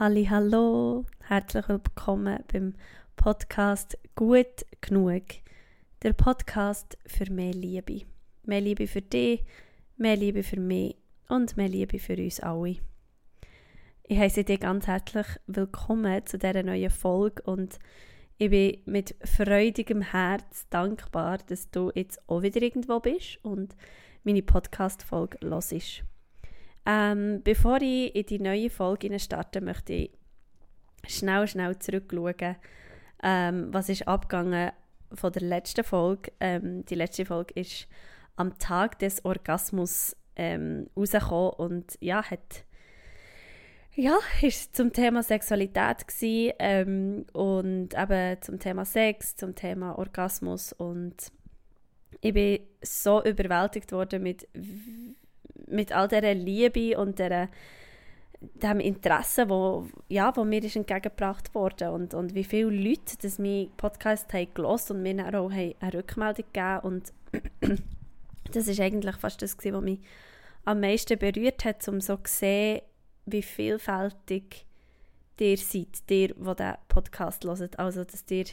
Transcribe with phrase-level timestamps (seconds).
[0.00, 2.72] Halli, hallo, herzlich willkommen beim
[3.16, 5.24] Podcast Gut genug.
[6.02, 8.06] Der Podcast für mehr Liebe.
[8.44, 9.44] Mehr Liebe für dich,
[9.98, 10.96] mehr Liebe für mich
[11.28, 12.78] und mehr Liebe für uns alle.
[14.04, 17.78] Ich heiße dich ganz herzlich willkommen zu dieser neuen Folge und
[18.38, 23.76] ich bin mit freudigem Herz dankbar, dass du jetzt auch wieder irgendwo bist und
[24.24, 26.04] meine Podcast-Folge hörst.
[26.90, 30.10] Ähm, bevor ich in die neue Folge starte, möchte ich
[31.06, 32.56] schnell, schnell zurückschauen,
[33.22, 34.72] ähm, was ist abgegangen
[35.12, 36.32] von der letzten Folge.
[36.40, 37.86] Ähm, die letzte Folge ist
[38.34, 42.64] am Tag des Orgasmus ähm, rausgekommen und ja, hat
[43.94, 50.72] ja, ist zum Thema Sexualität gewesen, ähm, und eben zum Thema Sex, zum Thema Orgasmus
[50.72, 51.14] und
[52.20, 54.48] ich bin so überwältigt worden mit
[55.70, 57.48] mit all dieser Liebe und dieser,
[58.40, 63.38] dem Interesse, wo, ja, wo mir ist entgegengebracht wurde und, und wie viele Leute das
[63.38, 67.12] meinen Podcast haben gelost und mir dann auch eine Rückmeldung gegeben und
[68.52, 70.00] das ist eigentlich fast das, was mich
[70.64, 72.82] am meisten berührt hat, um so zu sehen,
[73.26, 74.66] wie vielfältig
[75.38, 77.78] ihr seid, ihr, die diesen Podcast hört.
[77.78, 78.44] Also, dass ihr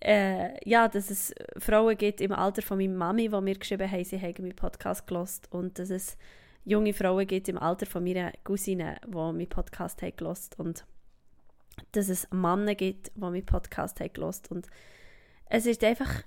[0.00, 4.04] äh, ja, dass es Frauen gibt im Alter von meiner Mami, die mir geschrieben haben,
[4.04, 5.48] sie haben meinen Podcast gelost.
[5.50, 6.16] Und dass es
[6.64, 10.58] junge Frauen gibt im Alter von meiner Cousine, die meinen Podcast haben gelost.
[10.58, 10.84] Und
[11.92, 14.50] dass es Männer gibt, die meinen Podcast haben gelost.
[14.50, 14.66] Und
[15.48, 16.22] es ist einfach,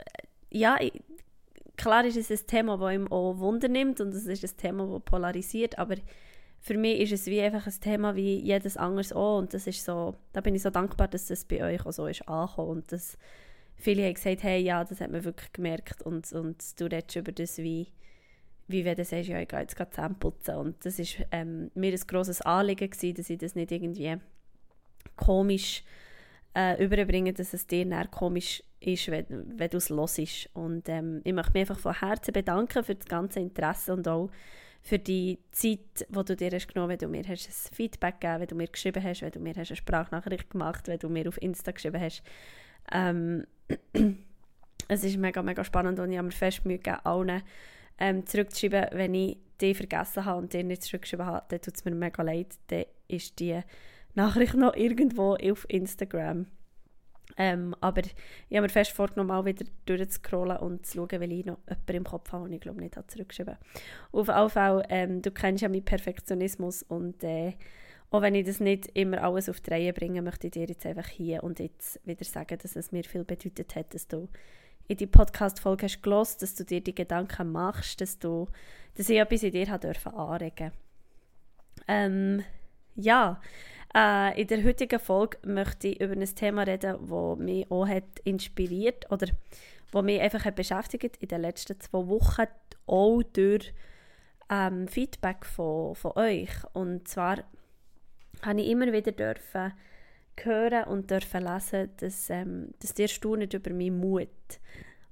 [0.49, 0.77] ja,
[1.77, 4.85] klar ist es ein Thema, das ihm auch Wunder nimmt und es ist ein Thema,
[4.87, 5.95] das polarisiert, aber
[6.61, 9.37] für mich ist es wie einfach ein Thema wie jedes anderes auch.
[9.37, 12.05] Und das ist so, da bin ich so dankbar, dass das bei euch auch so
[12.05, 13.17] ist angekommen und dass
[13.79, 17.31] viele haben gesagt, hey, ja, das hat man wirklich gemerkt und, und du redest über
[17.31, 17.87] das wie,
[18.67, 20.55] wie wenn du sagst, ja, ich gehe jetzt gerade putzen.
[20.55, 24.17] Und das war ähm, mir ein grosses Anliegen gewesen, dass ich das nicht irgendwie
[25.15, 25.83] komisch
[26.55, 29.25] äh, überbringe, dass es dir dann komisch ist, wenn,
[29.57, 30.49] wenn du es hörst.
[30.53, 34.29] Und ähm, ich möchte mich einfach von Herzen bedanken für das ganze Interesse und auch
[34.81, 38.21] für die Zeit, die du dir hast genommen hast, wenn du mir hast ein Feedback
[38.21, 41.09] gegeben wenn du mir geschrieben hast, wenn du mir hast eine Sprachnachricht gemacht wenn du
[41.09, 42.23] mir auf Insta geschrieben hast.
[42.93, 43.45] Ähm,
[44.87, 47.43] es ist mega, mega spannend und ich habe mir fest Mühe gegeben, allen
[47.99, 51.85] ähm, zurückzuschreiben, wenn ich die vergessen habe und die nicht zurückgeschrieben habe, dann tut es
[51.85, 52.55] mir mega leid.
[52.67, 53.59] Dann ist die
[54.15, 56.47] Nachricht noch irgendwo auf Instagram.
[57.37, 61.45] Ähm, aber ich habe mir fest vorgenommen, auch wieder durchzuscrollen und zu schauen, weil ich
[61.45, 63.57] noch jemanden im Kopf habe, den ich glaube nicht habe zurückgeschrieben
[64.11, 67.53] Auf jeden Fall, ähm, du kennst ja meinen Perfektionismus und äh,
[68.11, 70.85] auch wenn ich das nicht immer alles auf die Reihe bringe, möchte ich dir jetzt
[70.85, 74.27] einfach hier und jetzt wieder sagen, dass es mir viel bedeutet hat, dass du
[74.87, 78.47] in die Podcast-Folge hast gelost, dass du dir die Gedanken machst, dass du,
[78.95, 80.71] dass ich etwas in dir habe dürfen anregen.
[81.87, 82.43] Ähm,
[82.95, 83.39] ja,
[83.95, 88.19] äh, in der heutigen Folge möchte ich über ein Thema reden, das mich auch hat
[88.23, 89.27] inspiriert oder
[89.91, 92.47] das mich einfach hat beschäftigt in den letzten zwei Wochen,
[92.87, 93.71] auch durch
[94.49, 96.49] ähm, Feedback von, von euch.
[96.73, 97.43] Und zwar
[98.41, 99.73] habe ich immer wieder dürfen
[100.45, 104.29] hören und dürfen lesen, dass, ähm, dass ihr staunet über meinen Mut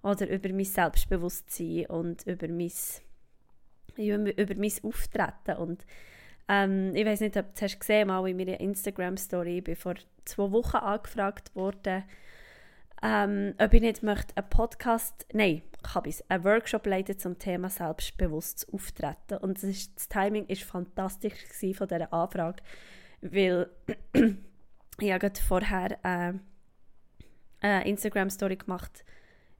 [0.01, 2.71] oder über mein Selbstbewusstsein und über mein,
[3.97, 5.57] über mein Auftreten.
[5.57, 5.85] Und
[6.47, 9.95] ähm, ich weiß nicht, ob du es gesehen mal in meiner Instagram-Story, ich bin vor
[10.25, 12.03] zwei Wochen angefragt worden,
[13.03, 17.37] ähm, ob ich nicht möchte einen Podcast, nein, ich habe es, einen Workshop leiten zum
[17.37, 19.37] Thema selbstbewusstes Auftreten.
[19.41, 21.33] Und das, ist, das Timing war fantastisch
[21.75, 22.63] von dieser Anfrage,
[23.31, 23.69] weil
[24.99, 26.33] ich habe vorher äh,
[27.61, 29.03] eine Instagram-Story gemacht,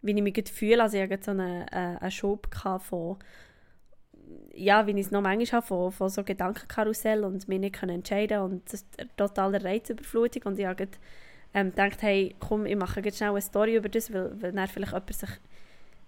[0.02, 0.84] wie ich mich fühle.
[0.84, 3.18] Also ich hatte so einen, äh, Schub von,
[4.54, 8.42] ja, wie ich es noch manchmal habe, von, von so Gedankenkarussell und mich nicht entscheiden
[8.42, 8.86] und das
[9.16, 10.44] totale Reizüberflutung.
[10.44, 10.88] Und ich habe
[11.54, 14.94] ähm, gedacht, hey, komm, ich mache jetzt schnell eine Story über das, weil, weil vielleicht
[14.94, 15.30] jemand sich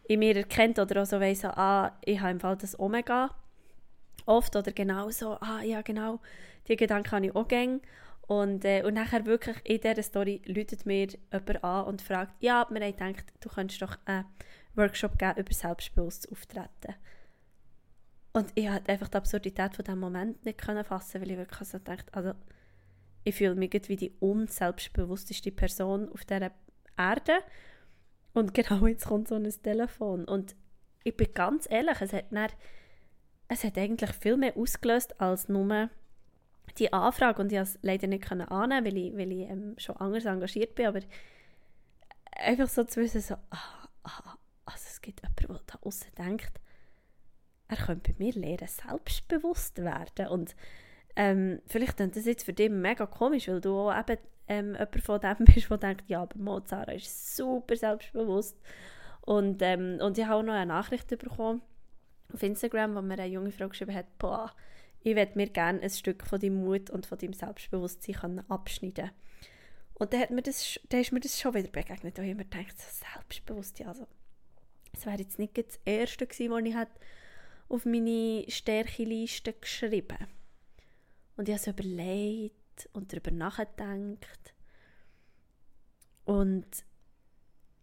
[0.08, 3.30] in mir erkennt oder auch so weiss, ah, ich habe im Fall das Omega
[4.25, 6.19] oft oder genau so, ah ja genau,
[6.68, 7.82] die Gedanken habe ich auch gerne.
[8.28, 12.67] Und, äh, und nachher wirklich in dieser Story läutet mir jemand an und fragt, ja,
[12.70, 14.26] wir haben gedacht, du könntest doch einen
[14.76, 16.93] Workshop geben über selbstbewusstes Auftreten.
[18.34, 21.79] Und ich konnte einfach die Absurdität von diesem Moment nicht fassen, weil ich wirklich so
[21.79, 22.34] dachte, also
[23.23, 26.52] ich fühle mich wie die unselbstbewussteste Person auf dieser
[26.97, 27.40] Erde.
[28.34, 30.26] Und genau jetzt kommt so ein Telefon.
[30.26, 30.55] Und
[31.03, 32.52] ich bin ganz ehrlich, es hat, dann,
[33.49, 35.90] es hat eigentlich viel mehr ausgelöst als nur
[36.78, 39.97] die Anfrage und ich konnte es leider nicht annehmen, weil ich, weil ich ähm, schon
[39.97, 41.01] anders engagiert bin, aber
[42.31, 46.61] einfach so zu wissen, so, ah, ah, also es gibt jemanden, der da außen denkt,
[47.67, 50.55] er könnte bei mir lernen, selbstbewusst werden und
[51.16, 55.02] ähm, vielleicht klingt das jetzt für dich mega komisch, weil du auch eben ähm, jemand
[55.02, 58.57] von dem bist, der denkt, ja, aber Mozart ist super selbstbewusst.
[59.22, 61.61] Und, ähm, und ich habe auch noch eine Nachricht bekommen
[62.34, 64.53] auf Instagram, wo mir eine junge Frau geschrieben hat, boah,
[65.02, 69.11] ich würde mir gerne ein Stück von deinem Mut und von deinem Selbstbewusstsein abschneiden
[69.93, 72.46] Und dann, hat mir das, dann ist mir das schon wieder begegnet, wo ich mir
[72.46, 74.08] gedacht so selbstbewusst, ja, also,
[74.93, 76.90] es wäre jetzt nicht das Erste gewesen, was ich
[77.70, 80.17] auf meine Stärkeliste geschrieben
[81.37, 84.53] Und ich habe es überlegt und darüber nachgedacht.
[86.26, 86.66] Und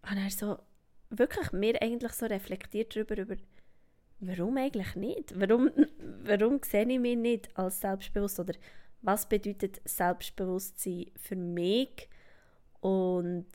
[0.02, 0.58] habe dann so
[1.10, 3.37] wirklich mir eigentlich so reflektiert darüber, über
[4.20, 5.38] warum eigentlich nicht?
[5.38, 5.70] Warum,
[6.24, 8.40] warum sehe ich mich nicht als selbstbewusst?
[8.40, 8.54] Oder
[9.02, 12.08] was bedeutet Selbstbewusstsein für mich?
[12.80, 13.46] Und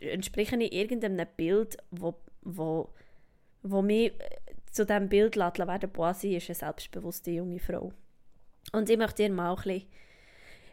[0.00, 2.92] entspreche ich irgendeinem Bild, wo, wo,
[3.62, 4.12] wo mich
[4.70, 7.92] zu diesem Bild lässt, werden, boah, ist eine selbstbewusste junge Frau.
[8.72, 9.86] Und ich möchte dir mal ein bisschen,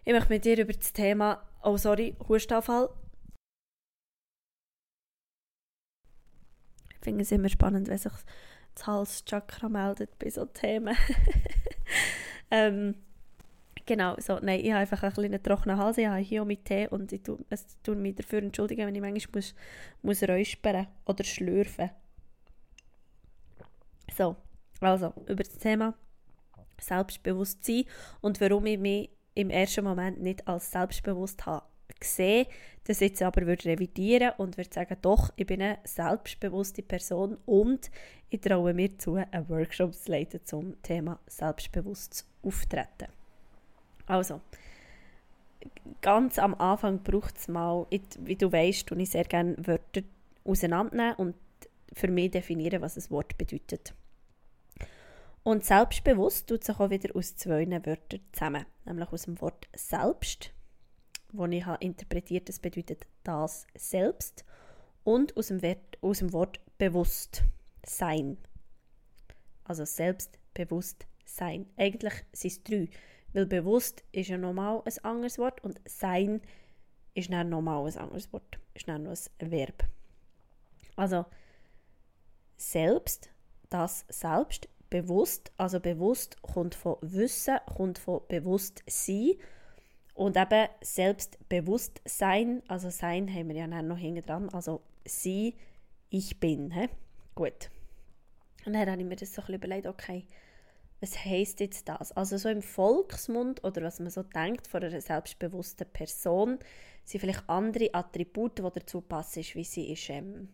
[0.03, 2.89] ich möchte mit dir über das Thema, oh sorry, Hustanfall,
[7.06, 8.12] finde es immer spannend, wenn sich
[8.74, 10.98] das Halschakra meldet bei solchen Themen.
[12.52, 12.96] ähm,
[13.86, 16.66] genau, so, nein, ich habe einfach ein einen trockenen Hals, ich habe hier auch mit
[16.66, 19.56] Tee und ich tue, es tue mich dafür entschuldigen, wenn ich manchmal muss,
[20.02, 21.90] muss räuspern oder schlürfen.
[24.16, 24.36] So,
[24.81, 25.94] also, über das Thema
[26.80, 27.86] Selbstbewusstsein
[28.22, 31.66] und warum ich mich im ersten Moment nicht als selbstbewusst habe
[31.99, 32.47] gesehen,
[32.85, 37.89] das jetzt aber würde revidieren und würde sagen, doch, ich bin eine selbstbewusste Person und
[38.29, 43.07] ich traue mir zu, einen Workshop zu leiten zum Thema selbstbewusstes Auftreten.
[44.05, 44.41] Also,
[46.01, 47.87] ganz am Anfang braucht es mal,
[48.19, 50.01] wie du weißt, tue ich sehr gerne Wörter
[50.43, 51.35] auseinandernehmen und
[51.93, 53.93] für mich definieren, was ein Wort bedeutet.
[55.43, 60.55] Und selbstbewusst tut sich auch wieder aus zwei Wörtern zusammen, nämlich aus dem Wort selbst
[61.37, 64.45] wo ich habe interpretiert, das bedeutet das selbst
[65.03, 67.43] und aus dem, Wert, aus dem Wort bewusst
[67.85, 68.37] sein.
[69.63, 71.67] Also selbstbewusst sein.
[71.77, 72.89] Eigentlich sind es drei,
[73.33, 76.41] weil bewusst ist ja normal ein anderes Wort und sein
[77.13, 79.85] ist dann nochmal ein anderes Wort, ist dann noch ein Verb.
[80.95, 81.25] Also
[82.57, 83.29] selbst,
[83.69, 89.35] das selbst, bewusst, also bewusst kommt von Wissen, kommt von Bewusstsein
[90.15, 95.56] und eben Selbstbewusstsein, also Sein haben wir ja noch hinten dran, also Sie,
[96.09, 96.71] ich bin.
[96.71, 96.88] He?
[97.35, 97.69] Gut.
[98.65, 100.25] Und dann habe ich mir das so ein bisschen überlegt, okay,
[101.01, 102.13] was heisst jetzt das?
[102.13, 106.59] Also so im Volksmund oder was man so denkt von einer selbstbewussten Person,
[107.03, 110.50] sind vielleicht andere Attribute, die dazu passen, wie sie ist ähm,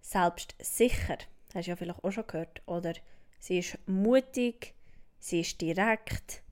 [0.00, 1.18] selbstsicher.
[1.54, 2.62] Hast du ja vielleicht auch schon gehört.
[2.66, 2.94] Oder
[3.38, 4.74] sie ist mutig,
[5.18, 6.42] sie ist direkt,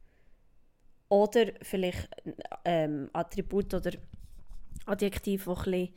[1.14, 2.08] oder vielleicht
[2.64, 3.93] ähm, Attribut oder
[4.87, 5.94] Adjektiv, das ein bisschen,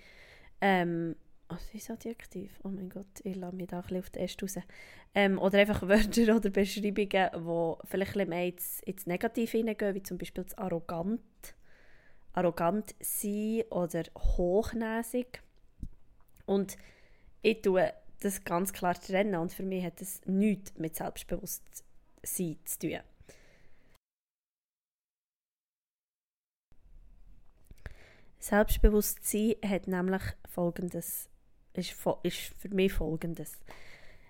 [0.61, 1.15] ähm,
[1.49, 2.59] was ist Adjektiv?
[2.63, 4.57] Oh mein Gott, ich lasse mich da ein bisschen auf den Äst raus.
[5.15, 9.95] Ähm, oder einfach Wörter oder Beschreibungen, die vielleicht ein bisschen mehr ins, ins Negative hineingehen,
[9.95, 11.21] wie zum Beispiel das arrogant,
[12.33, 15.41] arrogant sein oder hochnäsig.
[16.45, 16.77] Und
[17.41, 22.79] ich tue das ganz klar trennen und für mich hat das nichts mit Selbstbewusstsein zu
[22.79, 22.99] tun.
[28.39, 31.29] Selbstbewusstsein hat nämlich folgendes,
[31.73, 33.59] ist, ist für mich folgendes.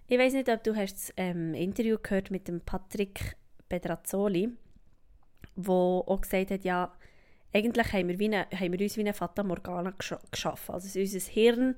[0.08, 3.36] Ich weiß nicht, ob du hast das ähm, Interview gehört mit dem Patrick
[3.68, 4.50] Pedrazzoli,
[5.56, 6.94] wo auch gesagt hat, ja,
[7.54, 9.94] eigentlich haben wir, wie eine, haben wir uns wie eine Fata Morgana
[10.32, 10.74] geschaffen.
[10.74, 11.76] Also unser Hirn,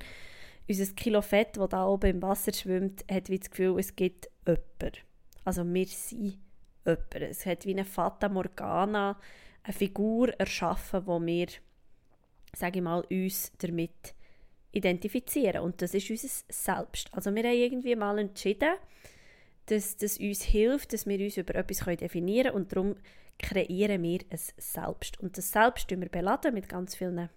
[0.68, 4.30] unser Kilo Fett, das da oben im Wasser schwimmt, hat wie das Gefühl, es gibt
[4.46, 4.98] jemanden.
[5.46, 6.38] Also wir sind
[6.86, 7.16] jemand.
[7.16, 9.18] Es hat wie eine Fata Morgana,
[9.64, 11.48] eine Figur erschaffen, wo wir
[12.56, 14.14] sage ich mal, uns damit
[14.72, 15.62] identifizieren.
[15.64, 17.14] Und das ist unser Selbst.
[17.14, 18.76] Also wir haben irgendwie mal entschieden,
[19.66, 22.96] dass das uns hilft, dass wir uns über etwas definieren können und darum
[23.38, 25.20] kreieren wir ein Selbst.
[25.20, 27.30] Und das Selbst wir beladen mit ganz vielen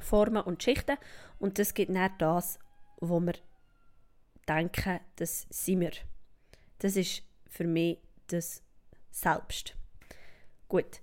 [0.00, 0.96] Formen und Schichten
[1.38, 2.58] und das gibt dann das,
[3.00, 3.34] wo wir
[4.48, 5.92] denken, das sind wir.
[6.78, 8.62] Das ist für mich das
[9.10, 9.76] Selbst.
[10.68, 11.00] Gut.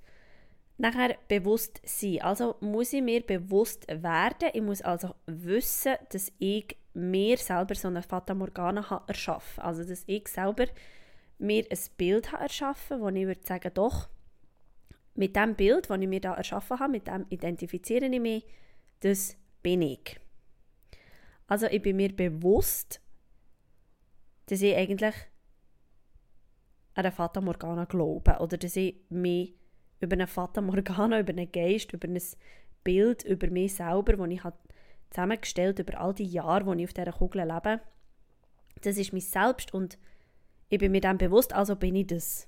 [0.81, 2.21] Nachher bewusst sein.
[2.21, 4.49] Also muss ich mir bewusst werden.
[4.53, 9.83] Ich muss also wissen, dass ich mir selber so eine Fata Morgana habe erschaffen Also
[9.83, 10.67] dass ich selber
[11.37, 14.07] mir ein Bild habe erschaffen wo ich würde sagen, doch,
[15.15, 18.45] mit dem Bild, das ich mir da erschaffen habe, mit dem identifiziere ich mich,
[19.01, 20.17] das bin ich.
[21.47, 23.01] Also ich bin mir bewusst,
[24.45, 25.15] dass ich eigentlich
[26.93, 29.58] an eine Fata Morgana glaube oder dass ich mich
[29.99, 32.19] über eine Fata Morgana, über einen Geist, über ein
[32.83, 34.57] Bild über mich selber, das ich habe
[35.09, 37.81] zusammengestellt über all die Jahre, die ich auf dieser Kugel lebe,
[38.81, 39.97] das ist mich selbst und
[40.69, 42.47] ich bin mir dann bewusst, also bin ich das.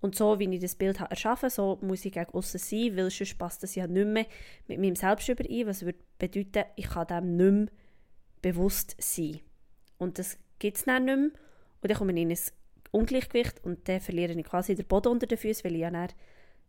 [0.00, 3.10] Und so, wie ich das Bild habe erschaffen so muss ich gegen außen sein, weil
[3.10, 4.26] sonst passt das ja nicht mehr
[4.68, 7.66] mit meinem Selbst überein, was würde bedeuten, ich kann dem nicht mehr
[8.42, 9.40] bewusst sein.
[9.98, 11.30] Und das gibt es dann nicht mehr.
[11.80, 12.38] Und dann komme ich in ein
[12.90, 16.08] Ungleichgewicht und dann verliere ich quasi den Boden unter den Füßen, weil ich ja dann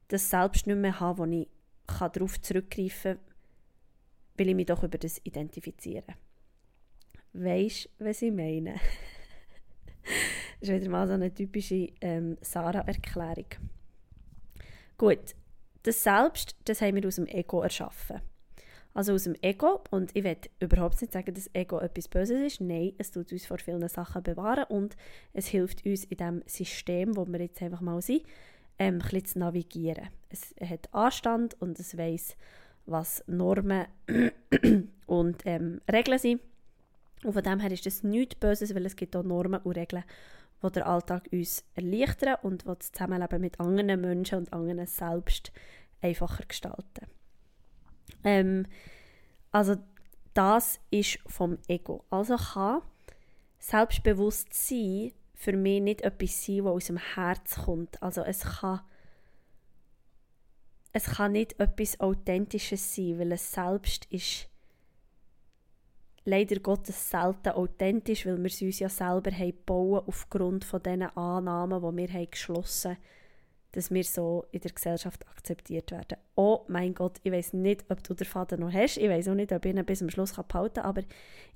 [0.07, 1.47] das Selbst nicht mehr habe, wo ich
[1.87, 3.25] darauf zurückgreifen kann,
[4.37, 6.15] weil ich mich doch über das identifiziere.
[7.33, 8.75] Weißt du, was ich meine?
[10.59, 13.47] das ist wieder mal so eine typische ähm, Sarah-Erklärung.
[14.97, 15.35] Gut,
[15.83, 18.21] das Selbst, das haben wir aus dem Ego erschaffen.
[18.93, 22.61] Also aus dem Ego, und ich will überhaupt nicht sagen, dass Ego etwas Böses ist.
[22.61, 24.97] Nein, es tut uns vor vielen Sachen bewahren und
[25.33, 28.23] es hilft uns in dem System, wo wir jetzt einfach mal sind,
[28.79, 30.09] ähm, ein zu navigieren.
[30.29, 32.35] Es hat Anstand und es weiß,
[32.85, 33.85] was Normen
[35.05, 36.41] und ähm, Regeln sind.
[37.23, 40.03] Und von dem her ist das nichts Böses, weil es gibt auch Normen und Regeln,
[40.63, 45.51] die den Alltag uns erleichtern und die das Zusammenleben mit anderen Menschen und anderen selbst
[46.01, 47.07] einfacher gestalten.
[48.23, 48.65] Ähm,
[49.51, 49.75] also
[50.33, 52.03] das ist vom Ego.
[52.09, 52.81] Also kann
[53.59, 58.01] Selbstbewusstsein für mich nicht etwas sein, was aus dem Herz kommt.
[58.01, 58.81] Also es kann
[60.93, 64.49] es kann nicht etwas Authentisches sein, weil es selbst ist
[66.25, 71.03] leider Gottes selten authentisch, weil wir es uns ja selber haben bauen aufgrund von diesen
[71.03, 73.01] Annahmen, die wir haben geschlossen haben,
[73.71, 76.17] dass wir so in der Gesellschaft akzeptiert werden.
[76.35, 78.97] Oh mein Gott, ich weiß nicht, ob du den Faden noch hast.
[78.97, 81.03] Ich weiß auch nicht, ob ich ihn bis zum Schluss behalten kann, aber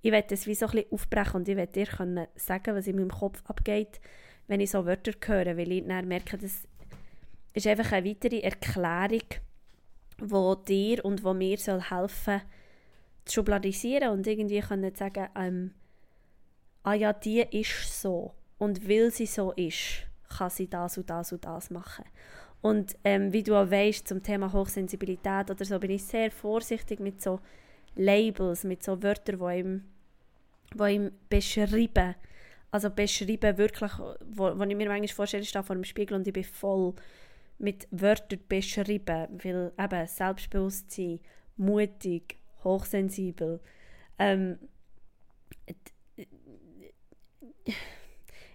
[0.01, 2.88] ich werde das wie so ein bisschen aufbrechen und ich werde dir können sagen, was
[2.88, 4.00] in meinem Kopf abgeht,
[4.48, 6.68] wenn ich so Wörter höre, weil ich dann merke, das
[7.53, 9.27] ist einfach eine weitere Erklärung,
[10.20, 12.41] die dir und die mir soll helfen
[13.25, 15.72] zu schubladisieren und irgendwie können sagen, ähm,
[16.84, 21.31] ah ja, die ist so und weil sie so ist, kann sie das und das
[21.31, 22.05] und das machen.
[22.61, 27.00] Und ähm, wie du auch weißt, zum Thema Hochsensibilität oder so, bin ich sehr vorsichtig
[27.00, 27.39] mit so
[27.95, 29.83] Labels, mit so Wörtern, die ihm,
[30.75, 32.15] die ihm beschreiben.
[32.69, 33.91] Also beschreiben wirklich,
[34.29, 36.93] wo, ich mir manchmal vorstelle, ich stehe vor dem Spiegel und ich bin voll
[37.57, 41.19] mit Wörtern beschrieben, weil eben Selbstbewusstsein,
[41.57, 43.59] mutig, hochsensibel.
[44.19, 44.57] Ähm,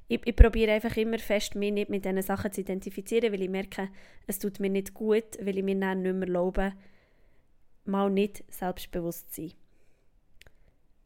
[0.08, 3.50] ich, ich probiere einfach immer fest, mich nicht mit diesen Sachen zu identifizieren, weil ich
[3.50, 3.88] merke,
[4.26, 6.72] es tut mir nicht gut, weil ich mir dann nicht mehr erlaube,
[7.84, 9.52] mal nicht selbstbewusst zu sein.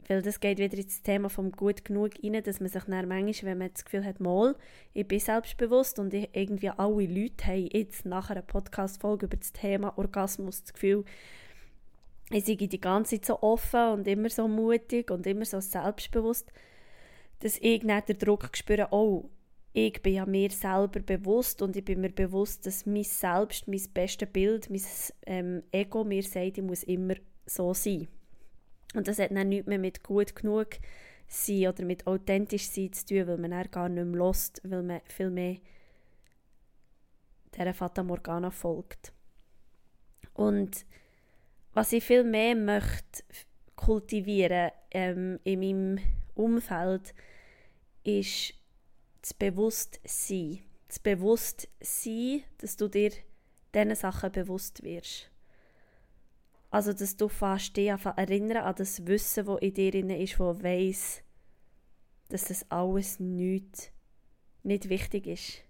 [0.07, 3.51] Weil das geht wieder ins Thema vom gut genug rein, dass man sich dann manchmal,
[3.51, 4.55] wenn man das Gefühl hat, mal,
[4.93, 9.53] ich bin selbstbewusst und ich, irgendwie alle Leute haben jetzt nach einer Podcast-Folge über das
[9.53, 11.05] Thema Orgasmus das Gefühl,
[12.29, 16.51] ich sei die ganze Zeit so offen und immer so mutig und immer so selbstbewusst,
[17.41, 19.29] dass ich nicht den Druck spüre, oh,
[19.73, 23.81] ich bin ja mir selber bewusst und ich bin mir bewusst, dass mein Selbst, mein
[23.93, 24.81] bestes Bild, mein
[25.25, 28.07] ähm, Ego mir sagt, ich muss immer so sein.
[28.93, 30.67] Und das hat dann nichts mehr mit gut genug
[31.27, 34.83] sein oder mit authentisch sein zu tun, weil man dann gar nicht mehr lost, weil
[34.83, 35.57] man viel mehr
[37.55, 39.13] dieser Fata Morgana folgt.
[40.33, 40.85] Und
[41.73, 43.23] was ich viel mehr möchte
[43.77, 45.99] kultivieren ähm, in meinem
[46.35, 47.13] Umfeld,
[48.03, 48.53] ist
[49.21, 50.59] das Bewusstsein.
[50.87, 53.11] Das Bewusstsein, dass du dir
[53.73, 55.29] diesen Sachen bewusst wirst.
[56.69, 61.21] Also, dass du fast dich erinnern an das Wissen, das in dir ist, das weiss,
[62.29, 63.91] dass das alles nicht,
[64.63, 65.63] nicht wichtig ist.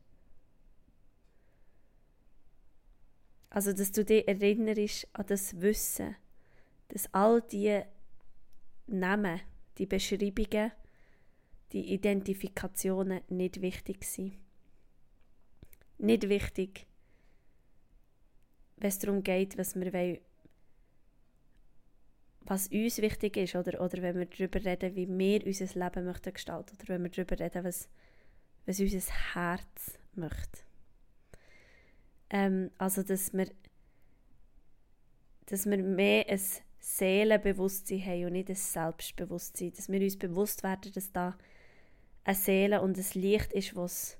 [3.50, 6.16] Also, dass du dich erinnerst an das Wissen,
[6.90, 7.82] dass all die
[8.88, 9.42] Namen,
[9.78, 10.72] die Beschreibungen,
[11.74, 14.38] die Identifikationen nicht wichtig sind.
[15.98, 16.88] Nicht wichtig,
[18.78, 20.18] wenn es darum geht, was wir wollen,
[22.42, 26.34] was uns wichtig ist, oder, oder wenn wir darüber reden, wie wir unser Leben möchten
[26.34, 27.88] gestalten, oder wenn wir darüber reden, was,
[28.66, 30.63] was unser Herz möchte.
[32.32, 33.51] Ähm, also, dass wir,
[35.46, 36.42] dass wir mehr ein
[36.80, 39.72] Seelenbewusstsein haben und nicht ein Selbstbewusstsein.
[39.74, 41.38] Dass wir uns bewusst werden, dass da
[42.24, 44.18] eine Seele und ein Licht ist, was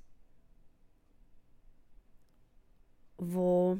[3.18, 3.78] wo,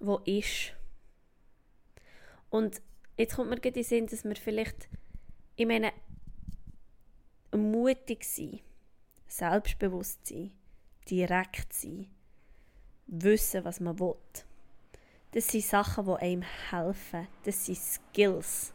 [0.00, 0.72] wo ist.
[2.50, 2.80] Und
[3.16, 4.88] jetzt kommt mir in den Sinn, dass wir vielleicht,
[5.56, 5.92] ich meine,
[7.52, 8.60] mutig sein,
[9.26, 10.52] selbstbewusst sein,
[11.08, 12.08] direkt sein,
[13.06, 14.14] wissen, was man will.
[15.32, 17.26] Das sind Sachen, die einem helfen.
[17.44, 18.73] Das sind Skills.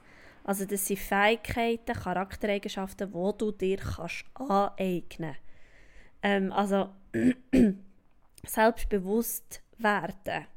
[0.50, 5.36] Also das sind Fähigkeiten, Charaktereigenschaften, die du dir kannst aneignen
[6.24, 6.89] ähm, Also
[8.48, 10.48] selbstbewusst werden,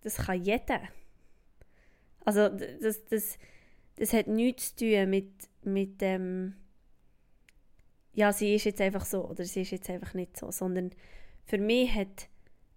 [0.00, 0.80] das kann jeder.
[2.24, 3.38] Also das, das,
[3.94, 5.30] das hat nichts zu tun mit,
[5.62, 6.54] mit dem, ähm,
[8.14, 10.90] ja, sie ist jetzt einfach so oder sie ist jetzt einfach nicht so, sondern
[11.44, 12.28] für mich hat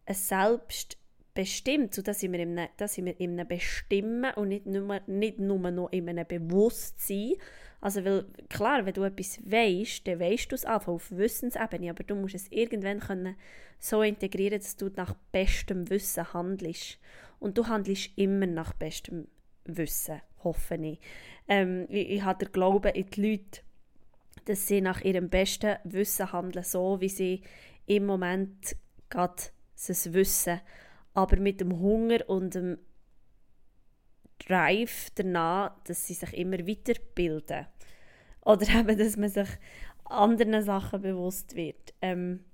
[0.06, 1.00] ein Selbst
[1.38, 5.70] bestimmt, so dass wir, im, dass wir in einem Bestimmen und nicht nur, nicht nur
[5.70, 7.34] noch in einem Bewusstsein.
[7.79, 12.03] Also, weil, klar, wenn du etwas weißt, dann weißt du es einfach auf Wissensebene, aber
[12.03, 13.36] du musst es irgendwann können
[13.77, 16.98] so integrieren, dass du nach bestem Wissen handelst.
[17.39, 19.27] Und du handelst immer nach bestem
[19.65, 21.00] Wissen, hoffe ich.
[21.48, 23.62] Ähm, ich, ich habe den Glauben in die Leute,
[24.46, 27.44] dass sie nach ihrem besten Wissen handeln, so wie sie
[27.86, 28.75] im Moment
[29.12, 29.44] gerade
[29.75, 30.60] es wissen
[31.18, 32.78] aber mit dem Hunger und dem
[34.38, 37.66] Drive danach, dass sie sich immer weiterbilden.
[38.42, 39.50] Oder eben, dass man sich
[40.06, 41.96] anderen Sachen bewusst wird.
[42.04, 42.46] Ähm,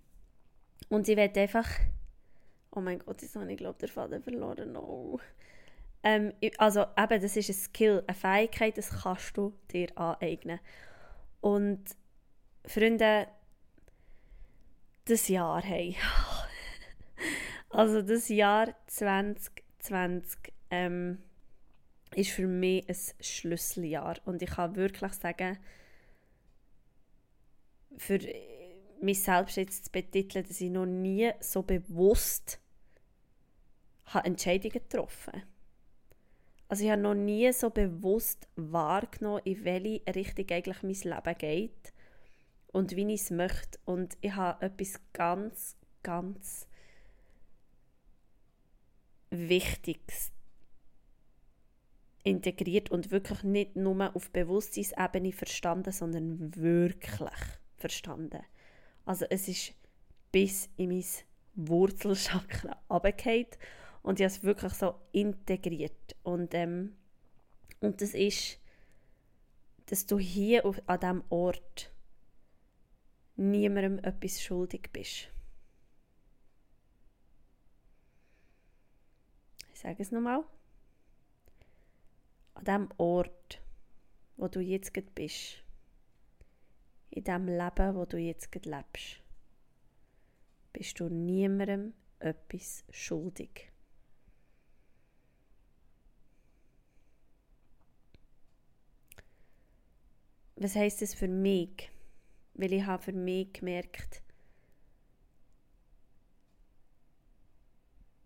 [0.88, 1.68] und ich werde einfach...
[2.72, 4.72] Oh mein Gott, jetzt habe ich glaube der Faden verloren.
[4.72, 5.20] No.
[6.02, 10.62] Ähm, also eben, das ist ein Skill, eine Fähigkeit, das kannst du dir aneignen.
[11.42, 11.84] Und
[12.66, 13.28] Freunde,
[15.04, 15.98] das Jahr, hey,
[17.74, 21.18] Also das Jahr 2020 ähm,
[22.16, 25.58] ist für mich ein Schlüsseljahr und ich kann wirklich sagen,
[27.98, 28.20] für
[29.02, 32.60] mich selbst jetzt zu betiteln, dass ich noch nie so bewusst
[34.06, 35.42] habe Entscheidungen getroffen
[36.68, 41.94] Also ich habe noch nie so bewusst wahrgenommen, in welche Richtung eigentlich mein Leben geht
[42.72, 43.80] und wie ich es möchte.
[43.86, 46.68] Und ich habe etwas ganz, ganz
[49.34, 50.32] Wichtiges
[52.24, 57.40] integriert und wirklich nicht nur auf Bewusstseinsebene verstanden, sondern wirklich
[57.76, 58.44] verstanden.
[59.06, 59.74] Also es ist
[60.32, 61.06] bis in mein
[61.56, 63.48] Wurzelchakra runtergefallen
[64.02, 66.16] und ich habe es wirklich so integriert.
[66.24, 66.96] Und, ähm,
[67.82, 68.60] und das ist,
[69.88, 71.92] dass du hier auf, an diesem Ort
[73.36, 75.33] niemandem etwas schuldig bist.
[79.84, 80.46] Sage es nochmal,
[82.54, 83.62] an dem Ort,
[84.38, 85.62] wo du jetzt bist,
[87.10, 89.22] in dem Leben, wo du jetzt lebst,
[90.72, 93.70] bist du niemandem etwas schuldig.
[100.56, 101.92] Was heißt das für mich?
[102.54, 104.24] Weil ich habe für mich gemerkt,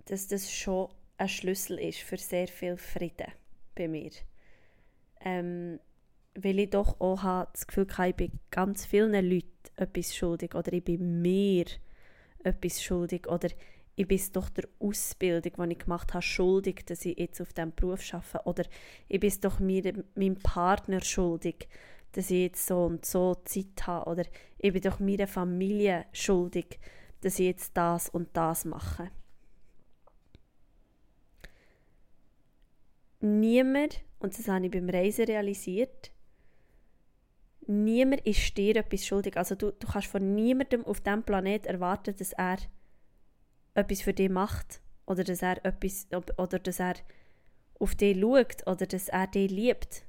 [0.06, 3.32] dass das schon ein Schlüssel ist für sehr viel Frieden
[3.76, 4.12] bei mir.
[5.22, 5.80] Ähm,
[6.36, 10.72] weil ich doch auch das Gefühl habe, ich bin ganz vielen Leuten etwas schuldig oder
[10.74, 11.66] ich bin mir
[12.44, 13.50] etwas schuldig oder
[13.96, 17.74] ich bin doch der Ausbildung, die ich gemacht habe, schuldig, dass ich jetzt auf diesem
[17.74, 18.64] Beruf arbeite oder
[19.08, 21.68] ich bin doch mir, meinem Partner schuldig,
[22.12, 24.24] dass ich jetzt so und so Zeit habe oder
[24.60, 26.80] ich bin doch meiner Familie schuldig,
[27.22, 29.10] dass ich jetzt das und das mache.
[33.20, 36.12] Niemand, und das habe ich beim Reisen realisiert,
[37.68, 39.38] niemand ist dir etwas schuldig.
[39.38, 42.58] Also du, du kannst von niemandem auf diesem Planet erwarten, dass er
[43.74, 46.96] etwas für dich macht oder dass er etwas oder dass er
[47.80, 50.04] auf dich schaut oder dass er dich liebt.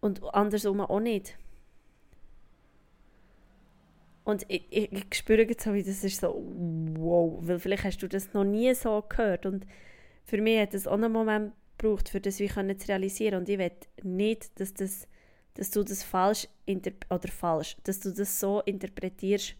[0.00, 1.36] Und andersrum auch nicht.
[4.24, 6.34] Und ich, ich, ich spüre jetzt so, wie das ist so,
[6.98, 9.46] wow, weil vielleicht hast du das noch nie so gehört.
[9.46, 9.66] Und
[10.24, 13.40] für mich hat es auch einen Moment gebraucht, für das wir können zu realisieren.
[13.40, 15.08] Und ich will nicht, dass, das,
[15.54, 19.54] dass du das falsch, oder falsch, dass du das so interpretierst,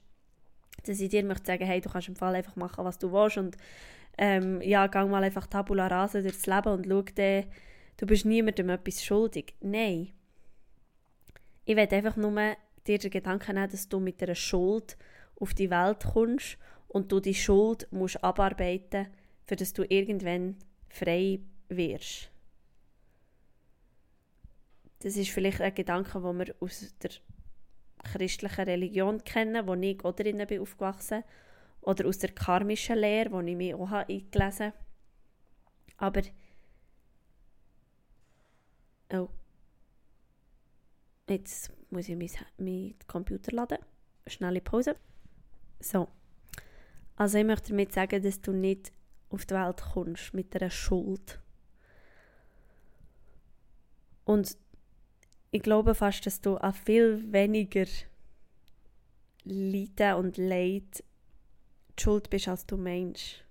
[0.85, 3.38] dass ich dir möchte sagen, hey, du kannst im Fall einfach machen, was du willst
[3.38, 3.57] und
[4.18, 7.46] ähm, ja, geh mal einfach tabula rasa durchs Leben und schau dir,
[7.96, 9.55] du bist niemandem etwas schuldig.
[9.61, 10.12] Nein.
[11.64, 14.97] Ich will einfach nur dir den Gedanken nehmen, dass du mit einer Schuld
[15.37, 19.07] auf die Welt kommst und du die Schuld musst abarbeiten,
[19.45, 20.57] für dass du irgendwann
[20.88, 22.31] frei wirst.
[25.01, 27.11] Das ist vielleicht ein Gedanke, den wir aus der
[28.05, 31.25] christlichen Religion kennen, wo ich auch drinnen bin aufgewachsen
[31.81, 34.73] oder aus der karmischen Lehre, wo ich mich auch eingelesen
[35.97, 36.23] habe.
[36.23, 36.23] Aber
[39.12, 39.29] oh,
[41.31, 43.79] Jetzt muss ich meinen mein Computer laden.
[44.27, 44.97] Schnelle Pause.
[45.79, 46.09] So.
[47.14, 48.93] Also ich möchte damit sagen, dass du nicht
[49.29, 51.40] auf die Welt kommst mit einer Schuld.
[54.25, 54.57] Und
[55.53, 57.87] ich glaube fast, dass du an viel weniger
[59.45, 61.05] Leiden und Leid
[61.99, 63.45] schuld bist, als du meinst.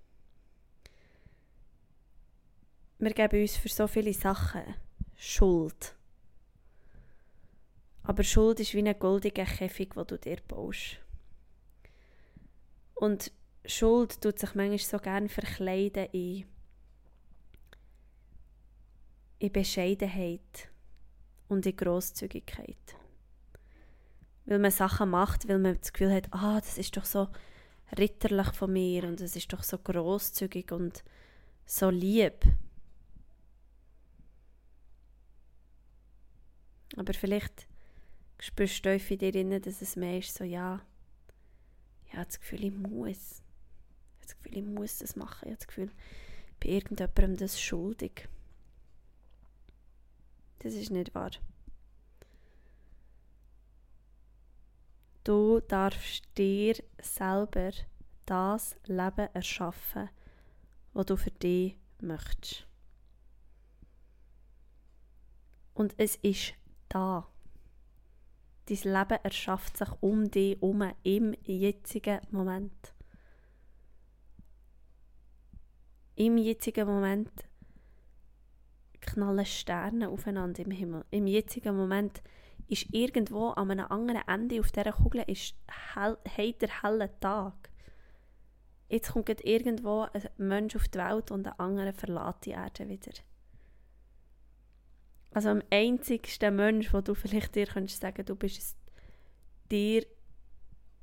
[2.98, 4.74] Wir geben uns für so viele Sachen
[5.16, 5.94] Schuld.
[8.10, 10.98] Aber Schuld ist wie ein goldiger Käfig, den du dir baust.
[12.96, 13.30] Und
[13.64, 16.44] Schuld tut sich manchmal so gerne verkleiden in,
[19.38, 20.70] in Bescheidenheit
[21.46, 22.96] und in Grosszügigkeit.
[24.44, 27.28] Weil man Sachen macht, weil man das Gefühl hat, ah, das ist doch so
[27.96, 31.04] ritterlich von mir und es ist doch so großzügig und
[31.64, 32.42] so lieb.
[36.96, 37.68] Aber vielleicht
[38.40, 40.80] spürst du in dir drin, dass es mehr ist so, ja,
[42.06, 43.42] ich habe das Gefühl, ich muss.
[44.16, 45.42] Ich habe das Gefühl, ich muss das machen.
[45.42, 45.90] Ich habe das Gefühl,
[46.48, 48.28] ich bin irgendjemandem das schuldig.
[50.58, 51.30] Das ist nicht wahr.
[55.24, 57.72] Du darfst dir selber
[58.26, 60.08] das Leben erschaffen,
[60.92, 62.66] was du für dich möchtest.
[65.74, 66.54] Und es ist
[66.88, 67.28] da.
[68.70, 72.94] Dein Leben erschafft sich um dich herum im jetzigen Moment.
[76.14, 77.32] Im jetzigen Moment
[79.00, 81.04] knallen Sterne aufeinander im Himmel.
[81.10, 82.22] Im jetzigen Moment
[82.68, 85.56] ist irgendwo an einem anderen Ende auf dieser Kugel ist
[85.92, 87.70] hell, heiter heller Tag.
[88.88, 93.12] Jetzt kommt irgendwo ein Mensch auf die Welt und ein anderer verlässt die Erde wieder.
[95.32, 98.76] Also am einzigsten Mensch, wo du vielleicht dir könntest sagen, du bist es
[99.70, 100.04] dir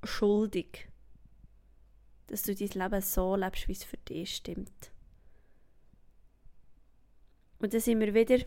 [0.04, 0.90] schuldig,
[2.28, 4.92] dass du dein Leben so lebst, wie es für dich stimmt.
[7.60, 8.40] Und dann sind wir wieder,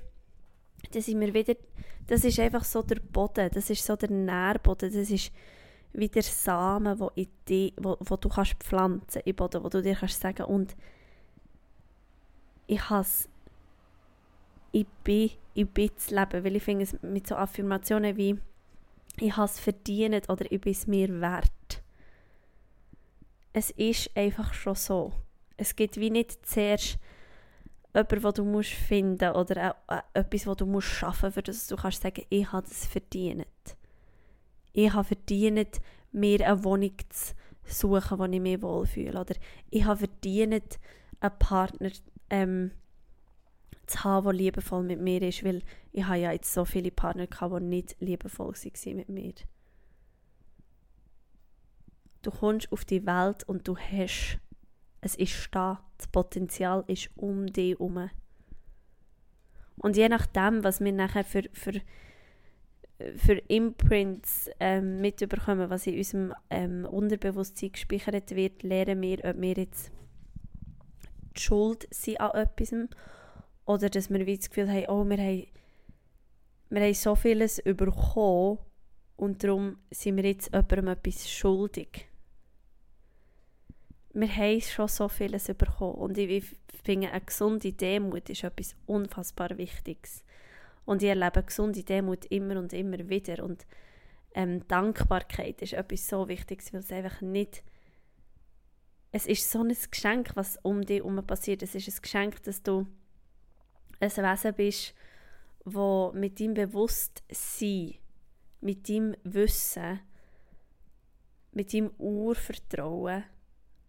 [0.93, 1.57] dann sind wieder,
[2.07, 5.33] das ist einfach so der Boden, das ist so der Nährboden, das ist
[5.93, 9.83] wie der Samen, wo, in die, wo, wo du kannst pflanzen im Boden, wo du
[9.83, 10.77] dir kannst sagen und
[12.67, 13.29] ich hasse
[14.73, 18.39] ich bin, ich bin das Leben, weil ich finde es mit so Affirmationen wie
[19.19, 21.83] ich habe es verdient oder ich bin es mir wert.
[23.53, 25.13] Es ist einfach schon so.
[25.57, 26.99] Es gibt wie nicht zuerst
[27.95, 29.77] jemanden, den du musst finden oder
[30.15, 33.47] etwas, das du musst schaffen musst, für das du kannst sagen, ich habe es verdient.
[34.73, 35.81] Ich habe verdient,
[36.13, 39.21] mir eine Wohnung zu suchen, wo ich mich wohlfühle.
[39.21, 39.35] Oder
[39.71, 40.79] ich habe verdient,
[41.21, 41.91] einen Partner
[42.31, 42.71] ähm,
[43.91, 47.27] zu haben, der liebevoll mit mir ist, weil ich habe ja jetzt so viele Partner
[47.27, 49.35] gehabt, die nicht liebevoll waren mit mir.
[52.23, 54.39] Du kommst auf die Welt und du hast,
[55.01, 58.11] es ist da, das Potenzial ist um dich herum.
[59.79, 61.81] Und je nachdem, was wir nachher für, für,
[63.17, 69.55] für Imprints ähm, mitbekommen, was in unserem ähm, Unterbewusstsein gespeichert wird, lernen wir, ob wir
[69.55, 69.91] jetzt
[71.37, 72.75] die Schuld sind an etwas
[73.71, 75.47] oder dass wir das Gefühl haben, oh, wir haben,
[76.71, 78.59] wir haben so vieles bekommen
[79.17, 82.09] und darum sind wir jetzt jemandem etwas schuldig.
[84.13, 86.45] Wir haben schon so vieles bekommen und ich
[86.83, 90.25] finde, eine gesunde Demut ist etwas unfassbar Wichtiges.
[90.85, 93.67] Und ich erlebe gesunde Demut immer und immer wieder und
[94.35, 97.63] ähm, Dankbarkeit ist etwas so Wichtiges, weil es einfach nicht
[99.13, 101.63] es ist so ein Geschenk, was um dich herum passiert.
[101.65, 102.87] Es ist ein Geschenk, dass du
[104.01, 104.95] ein Wesen bist,
[105.65, 107.95] wo mit deinem Bewusstsein,
[108.61, 110.01] mit deinem Wissen,
[111.53, 113.25] mit deinem Urvertrauen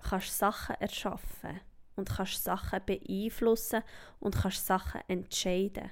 [0.01, 1.61] kannst Sachen erschaffen
[1.95, 3.83] und kannst Sachen beeinflussen
[4.19, 5.91] und kannst Sachen entscheiden.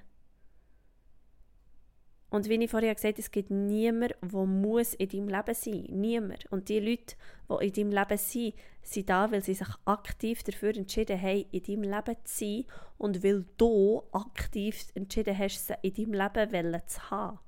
[2.29, 5.85] Und wie ich vorher gesagt habe, es gibt niemanden, der muss in deinem Leben sein.
[5.89, 6.45] Niemand.
[6.51, 7.15] Und die Leute,
[7.49, 11.63] die in deinem Leben sind, sind da, weil sie sich aktiv dafür entschieden haben, in
[11.63, 12.65] deinem Leben zu sein
[12.97, 17.39] und weil du aktiv entschieden hast, sie in deinem Leben zu haben.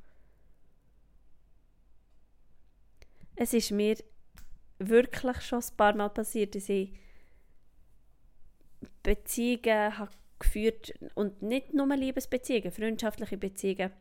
[3.35, 3.97] Es ist mir
[4.79, 6.91] wirklich schon ein paar Mal passiert, dass ich
[9.03, 13.91] Beziehungen habe geführt und nicht nur Liebesbeziehungen, freundschaftliche Beziehungen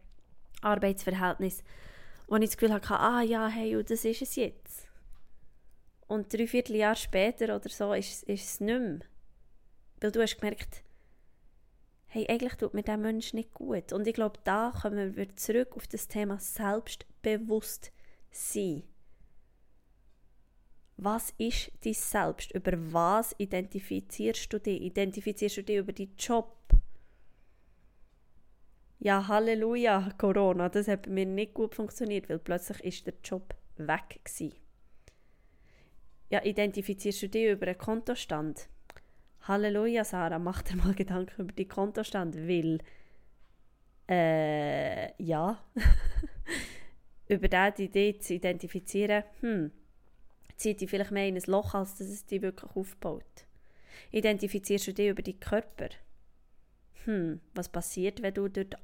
[0.61, 1.63] Arbeitsverhältnis,
[2.27, 4.89] wo ich das Gefühl hatte, ah ja, hey, das ist es jetzt.
[6.07, 9.01] Und drei Vierteljahr später oder so ist, ist es nicht mehr.
[10.01, 10.83] Weil du hast gemerkt,
[12.07, 13.93] hey, eigentlich tut mir der Mensch nicht gut.
[13.93, 18.83] Und ich glaube, da kommen wir zurück auf das Thema Selbstbewusstsein.
[20.97, 22.51] Was ist dein Selbst?
[22.53, 24.83] Über was identifizierst du dich?
[24.83, 26.57] Identifizierst du dich über deinen Job?
[29.03, 33.55] Ja, Halleluja, Corona, das hat bei mir nicht gut funktioniert, weil plötzlich ist der Job
[33.79, 34.55] weg gewesen.
[36.29, 38.69] Ja, identifizierst du dich über einen Kontostand?
[39.49, 42.81] Halleluja, Sarah, mach dir mal Gedanken über deinen Kontostand, weil
[44.07, 45.65] äh, ja,
[47.29, 49.73] über diese Idee zu identifizieren, hm,
[50.57, 53.47] zieht dich vielleicht mehr in ein Loch, als dass es dich wirklich aufbaut.
[54.11, 55.89] Identifizierst du dich über deinen Körper?
[57.05, 58.77] Hm, was passiert, wenn du dort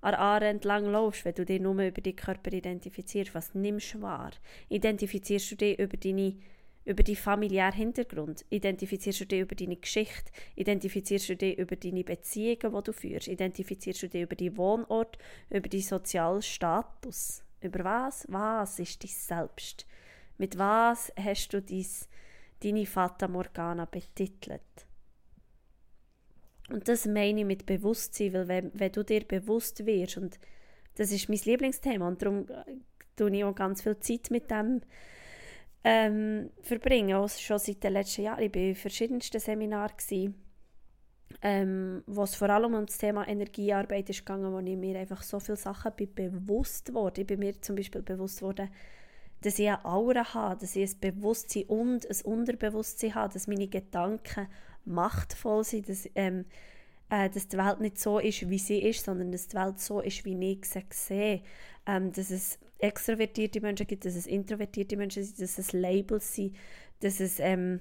[0.00, 3.34] an Aare entlang laufst, wenn du dich nur über deinen Körper identifizierst?
[3.34, 4.30] Was nimmst du wahr?
[4.68, 6.36] Identifizierst du dich über deine
[6.86, 8.44] über deinen familiären Hintergrund?
[8.48, 10.30] Identifizierst du dich über deine Geschichte?
[10.54, 13.28] Identifizierst du dich über deine Beziehungen, die du führst?
[13.28, 15.18] Identifizierst du dich über deinen Wohnort,
[15.50, 17.42] über deinen sozialen Status?
[17.60, 18.24] Über was?
[18.28, 19.86] Was ist dein Selbst?
[20.38, 22.08] Mit was hast du dies,
[22.62, 24.85] deine Fata Morgana betitelt?
[26.70, 30.38] Und das meine ich mit Bewusstsein, weil wenn, wenn du dir bewusst wirst, und
[30.96, 32.64] das ist mein Lieblingsthema, und darum äh,
[33.16, 34.80] tue ich auch ganz viel Zeit mit dem
[35.84, 38.42] ähm, verbringen, auch schon seit den letzten Jahren.
[38.42, 40.34] Ich war in verschiedensten Seminaren,
[41.42, 45.22] ähm, wo es vor allem um das Thema Energiearbeit ist gegangen, wo ich mir einfach
[45.22, 47.20] so viele Sachen bin bewusst wurde.
[47.20, 48.68] Ich bin mir zum Beispiel bewusst worden,
[49.42, 53.68] dass ich eine Aura habe, dass ich ein Bewusstsein und ein Unterbewusstsein habe, dass meine
[53.68, 54.48] Gedanken
[54.86, 56.44] machtvoll sind, dass, ähm,
[57.10, 60.00] äh, dass die Welt nicht so ist, wie sie ist, sondern dass die Welt so
[60.00, 61.42] ist, wie ich sie sehe.
[61.86, 66.54] Ähm, dass es extrovertierte Menschen gibt, dass es introvertierte Menschen sind, dass es Labels sind,
[67.00, 67.80] dass es ähm,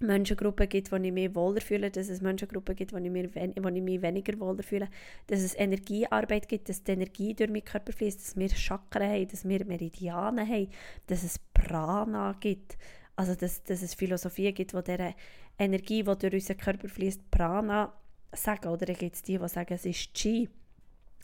[0.00, 3.68] Menschengruppen gibt, wo ich mich wohler fühle, dass es Menschengruppen gibt, wo ich, mir wo
[3.68, 4.88] ich mich weniger wohler fühle,
[5.28, 9.28] dass es Energiearbeit gibt, dass die Energie durch meinen Körper fließt, dass wir Chakren haben,
[9.28, 10.68] dass wir Meridianen haben,
[11.06, 12.76] dass es Prana gibt,
[13.16, 15.14] also dass, dass es Philosophie gibt, wo diese
[15.58, 17.92] Energie, die durch unseren Körper fließt, Prana
[18.32, 20.48] sagen, oder dann gibt es die, die sagen, es ist Chi.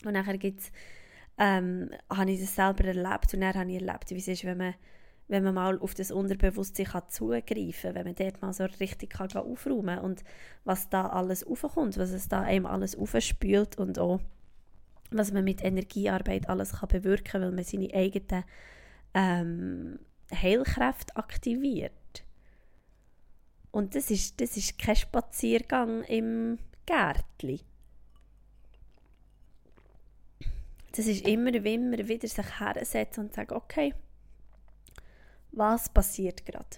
[0.05, 0.71] Und nachher gibt es,
[1.37, 4.57] ähm, habe ich das selber erlebt und dann habe ich erlebt, wie es ist, wenn
[4.57, 4.73] man
[5.31, 9.11] wenn man mal auf das Unterbewusstsein kann zugreifen kann, wenn man dort mal so richtig
[9.11, 10.23] kann aufräumen kann und
[10.65, 14.19] was da alles aufkommt, was es da einem alles aufspült und auch
[15.09, 18.43] was man mit Energiearbeit alles kann bewirken kann, weil man seine eigenen
[19.13, 19.99] ähm,
[20.31, 21.91] Heilkräfte aktiviert.
[23.71, 27.61] Und das ist, das ist kein Spaziergang im Gärtli.
[30.93, 33.93] Das ist immer, immer wieder sich hersetzen und sagen, okay,
[35.51, 36.77] was passiert gerade.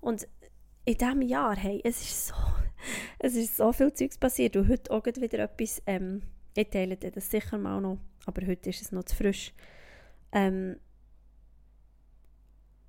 [0.00, 0.26] Und
[0.84, 2.34] in diesem Jahr, hey, es ist so,
[3.20, 6.22] es ist so viel Zeugs passiert und heute auch wieder etwas, ähm,
[6.56, 9.52] ich teile dir das sicher mal noch, aber heute ist es noch zu frisch,
[10.32, 10.76] ähm,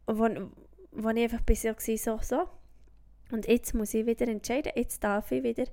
[0.07, 0.27] wo,
[0.91, 2.49] wo ich einfach bisher war, so, so,
[3.31, 5.65] und jetzt muss ich wieder entscheiden, jetzt darf ich wieder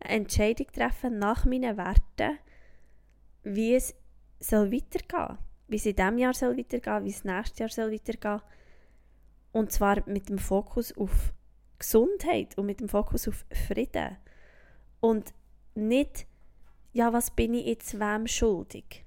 [0.00, 2.38] eine Entscheidung treffen nach meinen Werten,
[3.42, 3.94] wie es
[4.40, 8.42] soll weitergehen wie es in diesem Jahr soll weitergehen wie es nächstes Jahr soll weitergehen
[9.52, 11.32] und zwar mit dem Fokus auf
[11.78, 14.16] Gesundheit und mit dem Fokus auf Frieden.
[15.00, 15.32] Und
[15.74, 16.26] nicht,
[16.92, 19.04] ja, was bin ich jetzt wem schuldig?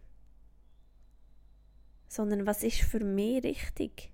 [2.07, 4.11] Sondern was ist für mich richtig?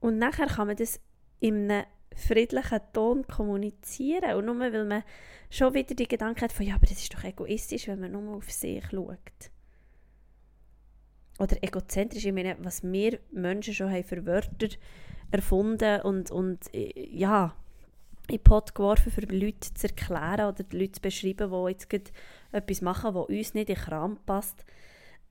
[0.00, 1.00] Und nachher kann man das
[1.40, 4.34] in einem friedlichen Ton kommunizieren.
[4.34, 5.04] Und nur weil man
[5.50, 8.36] schon wieder die Gedanken hat von, ja, aber das ist doch egoistisch, wenn man nur
[8.36, 9.50] auf sich schaut
[11.38, 12.24] oder egozentrisch.
[12.24, 14.68] Ich meine, was wir Menschen schon haben für Wörter
[15.30, 17.54] erfunden und, und äh, ja,
[18.28, 22.12] in den Pot geworfen, für Leute zu erklären oder die Leute zu beschreiben, die jetzt
[22.52, 24.64] etwas machen, was uns nicht in den Kram passt.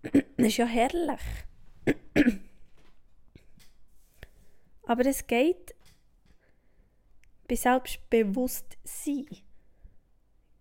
[0.01, 1.21] das ist ja herrlich.
[4.87, 5.75] Aber es geht
[7.49, 9.27] bei Selbstbewusstsein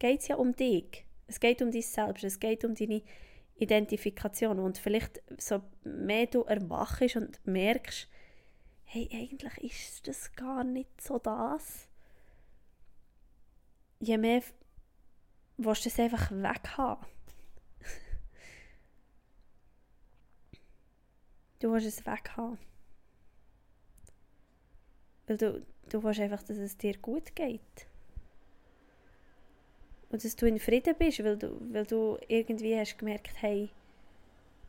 [0.00, 1.06] geht es ja um dich.
[1.28, 2.24] Es geht um dich selbst.
[2.24, 3.02] Es geht um deine
[3.54, 8.08] Identifikation und vielleicht so mehr du erwachst und merkst,
[8.82, 11.88] hey, eigentlich ist das gar nicht so das.
[14.00, 14.42] Je mehr
[15.56, 17.06] willst du es einfach weghaben.
[21.60, 22.58] du willst es weghaben.
[25.26, 27.86] Weil du, du willst einfach, dass es dir gut geht
[30.10, 33.68] und dass du in Frieden bist, weil du, weil du irgendwie hast gemerkt, hey,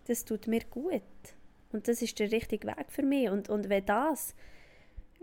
[0.08, 1.02] das tut mir gut.
[1.72, 3.30] Und das ist der richtige Weg für mich.
[3.30, 4.34] Und, und wenn das,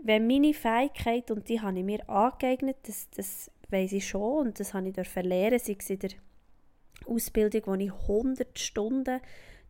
[0.01, 4.59] wenn meine Fähigkeit, und die habe ich mir angeeignet, das, das weiss ich schon und
[4.59, 6.11] das habe ich lernen, sei es in der
[7.07, 9.19] Ausbildung, wo ich 100 Stunden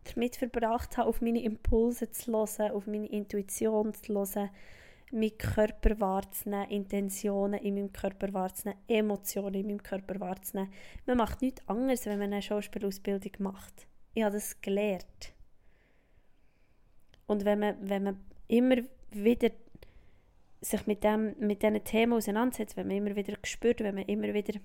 [0.04, 4.50] damit verbracht habe, auf meine Impulse zu hören, auf meine Intuition zu hören,
[5.12, 10.72] meinen Körper wahrzunehmen, Intentionen in meinem Körper wahrzunehmen, Emotionen in meinem Körper wahrzunehmen.
[11.06, 13.86] Man macht nichts anderes, wenn man eine Schauspielausbildung macht.
[14.14, 15.32] Ich habe das gelernt.
[17.26, 18.76] Und wenn man, wenn man immer
[19.10, 19.50] wieder
[20.60, 24.32] sich mit, dem, mit diesen Themen auseinandersetzt, wenn man immer wieder spürt, wenn man immer
[24.34, 24.58] wieder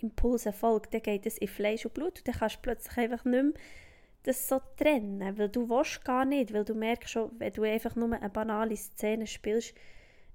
[0.00, 3.24] Impulse folgt, dann geht es in Fleisch und Blut und dann kannst du plötzlich einfach
[3.24, 3.52] nicht mehr
[4.22, 7.96] das so trennen, weil du willst gar nicht, weil du merkst schon, wenn du einfach
[7.96, 9.74] nur eine banale Szene spielst,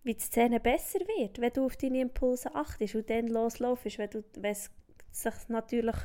[0.04, 4.10] wie die Szene besser wird, wenn du auf deine Impulse achtest und dann loslaufst, wenn,
[4.10, 4.70] du, wenn es
[5.12, 5.96] sich natürlich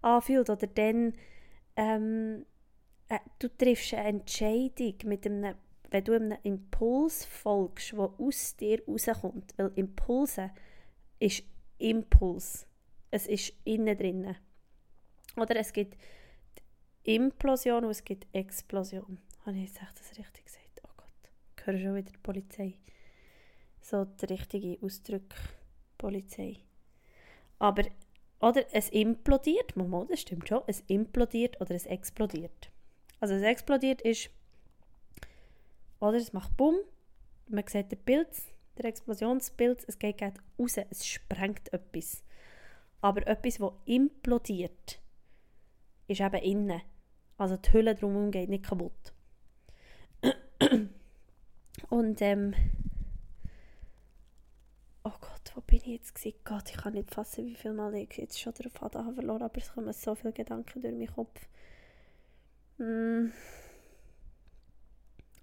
[0.00, 1.14] anfühlt oder dann
[1.76, 2.46] ähm,
[3.08, 5.54] äh, du triffst eine Entscheidung mit einem,
[5.90, 10.50] wenn du einem Impuls folgst, der aus dir rauskommt, weil Impulse
[11.18, 11.44] ist
[11.78, 12.66] Impuls,
[13.10, 14.36] es ist innen drinnen.
[15.36, 15.96] Oder es gibt
[17.04, 19.18] Implosion und es gibt Explosion.
[19.44, 20.80] Habe ich jetzt echt das richtig gesagt?
[20.84, 22.78] Oh Gott, ich höre schon wieder die Polizei.
[23.82, 25.34] So der richtige Ausdruck
[25.98, 26.60] Polizei.
[27.58, 27.84] Aber,
[28.40, 32.70] oder es implodiert, mal, das stimmt schon, es implodiert oder es explodiert.
[33.20, 34.30] Also es explodiert ist,
[36.00, 36.76] oder es macht Bumm,
[37.48, 38.46] man sieht den Pilz,
[38.78, 42.24] der Explosionspilz, es geht raus, es sprengt etwas.
[43.02, 45.00] Aber etwas, das implodiert,
[46.08, 46.82] ist eben innen.
[47.36, 49.12] Also die Hülle drumherum geht nicht kaputt.
[51.90, 52.54] Und ähm,
[55.02, 56.38] oh Gott, wo bin ich jetzt gewesen?
[56.44, 59.42] Gott, ich kann nicht fassen, wie viel Mal ich jetzt schon den Faden habe verloren,
[59.42, 61.48] aber es kommen so viele Gedanken durch meinen Kopf.
[62.78, 63.30] Mm.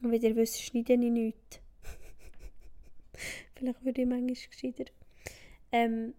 [0.01, 1.59] Und wie ihr wisst, schneide ich nichts.
[3.55, 4.91] Vielleicht würde ich manchmal gescheiter.
[5.71, 6.13] Ähm,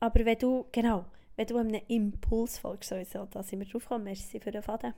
[0.00, 4.04] aber wenn du, genau, wenn du einem Impuls folgst, sowieso, da sind wir drauf gekommen,
[4.04, 4.94] merci für den Faden.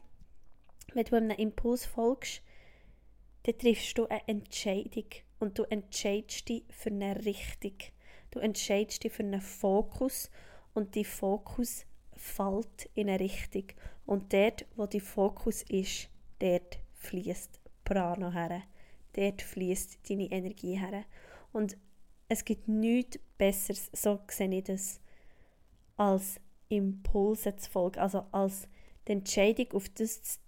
[0.95, 2.43] Wenn du einem Impuls folgst,
[3.43, 5.07] dann triffst du eine Entscheidung
[5.39, 7.75] und du entscheidest dich für eine Richtung.
[8.31, 10.31] Du entscheidest dich für einen Fokus
[10.75, 11.85] und die Fokus
[12.17, 13.65] fällt in eine Richtung.
[14.07, 18.63] Und dort, wo die Fokus ist, dort fließt Prana her.
[19.15, 21.05] Dort fließt deine Energie her.
[21.53, 21.77] Und
[22.29, 25.01] es gibt nichts Besseres, so sehe ich das,
[25.99, 28.67] als Impulse zu folgen, also als
[29.07, 30.41] die Entscheidung auf das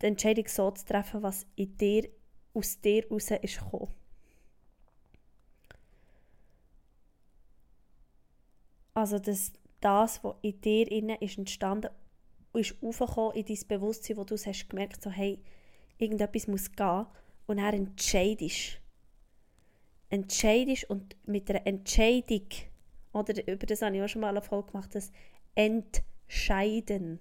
[0.00, 2.08] die Entscheidung so zu treffen, was in dir,
[2.54, 3.92] aus dir raus ist gekommen.
[8.94, 11.90] Also das, das, was in dir innen ist entstanden,
[12.52, 15.42] ist aufgekommen in dein Bewusstsein, wo du hast gemerkt, so, hey,
[15.98, 17.06] irgendetwas muss gehen
[17.46, 18.80] und er entscheidest.
[20.10, 22.46] Entscheidest und mit einer Entscheidung
[23.12, 25.12] oder über das habe ich auch schon mal eine Folge gemacht, das
[25.54, 27.20] Entscheiden.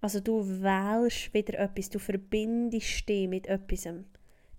[0.00, 3.88] Also du wählst wieder etwas, du verbindest dich mit etwas.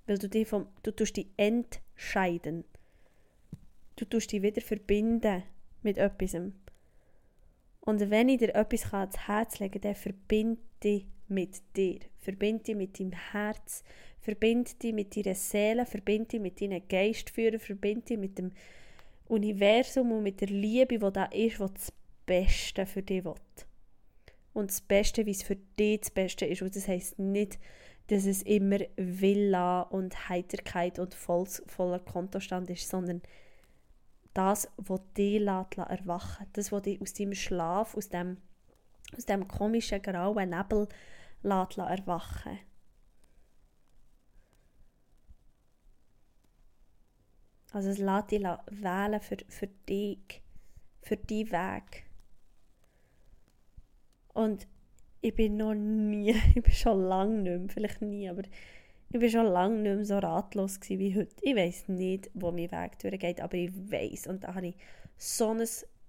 [0.07, 2.63] Weil du dich, vom, du tust dich entscheiden.
[3.95, 5.43] Du tust dich wieder verbinden
[5.83, 6.35] mit etwas.
[7.81, 11.99] Und wenn ich dir etwas ans Herz legen dann verbinde dich mit dir.
[12.17, 13.83] Verbinde dich mit deinem Herz.
[14.19, 15.85] Verbinde dich mit deiner Seele.
[15.85, 17.59] Verbinde dich mit deinen Geistführern.
[17.59, 18.51] Verbinde dich mit dem
[19.27, 21.93] Universum und mit der Liebe, die da ist, die das
[22.25, 23.35] Beste für dich will.
[24.53, 26.61] Und das Beste, wie es für dich das Beste ist.
[26.61, 27.59] Und das heisst nicht,
[28.07, 33.21] dass es immer Villa und Heiterkeit und voll, voller Kontostand ist, sondern
[34.33, 38.38] das, was dich erwachen Das, was dich aus deinem Schlaf, aus dem,
[39.15, 40.88] aus dem komischen grauen Nebel
[41.43, 42.59] erwachen
[47.75, 50.41] Also es lässt dich wählen für, für dich,
[51.01, 52.05] für deinen Weg.
[54.33, 54.65] Und
[55.19, 58.43] ich bin noch nie, ich bin schon lange nicht mehr, vielleicht nie, aber
[59.09, 61.35] ich bin schon lange nicht mehr so ratlos wie heute.
[61.41, 64.78] Ich weiß nicht, wo mein Weg durchgeht, aber ich weiß und da habe ich
[65.17, 65.67] so ein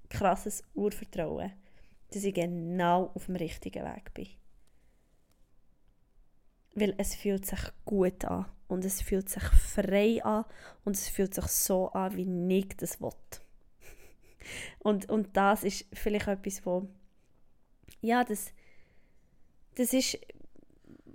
[0.08, 1.50] krasses Urvertrauen,
[2.12, 4.28] dass ich genau auf dem richtigen Weg bin.
[6.76, 10.44] Weil es fühlt sich gut an und es fühlt sich frei an
[10.84, 13.10] und es fühlt sich so an, wie ich das will.
[14.80, 16.88] und, und das ist vielleicht etwas, wo
[18.00, 18.52] ja, das,
[19.76, 20.18] das ist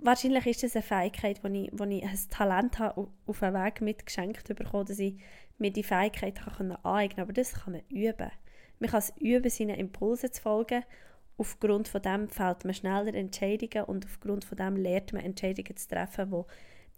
[0.02, 3.80] wahrscheinlich ist das eine Fähigkeit, wo ich, wo ich ein Talent habe, auf einen Weg
[3.80, 5.18] mitgeschenkt bekommen, dass ich
[5.58, 7.22] mir die Fähigkeit kann aneignen kann.
[7.22, 8.30] Aber das kann man üben.
[8.78, 10.84] Man kann es üben, seinen Impulsen zu folgen.
[11.38, 15.88] Aufgrund von dem fällt man schneller Entscheidungen und aufgrund von dem lernt man Entscheidungen zu
[15.88, 16.42] treffen, die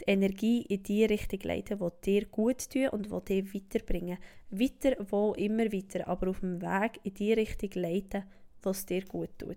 [0.01, 4.19] die Energie in die Richtung leiten, die dir gut tun und die dir weiterbringen.
[4.51, 8.25] Weiter, wo immer weiter, aber auf dem Weg in die Richtung leiten,
[8.63, 9.57] was dir gut tut.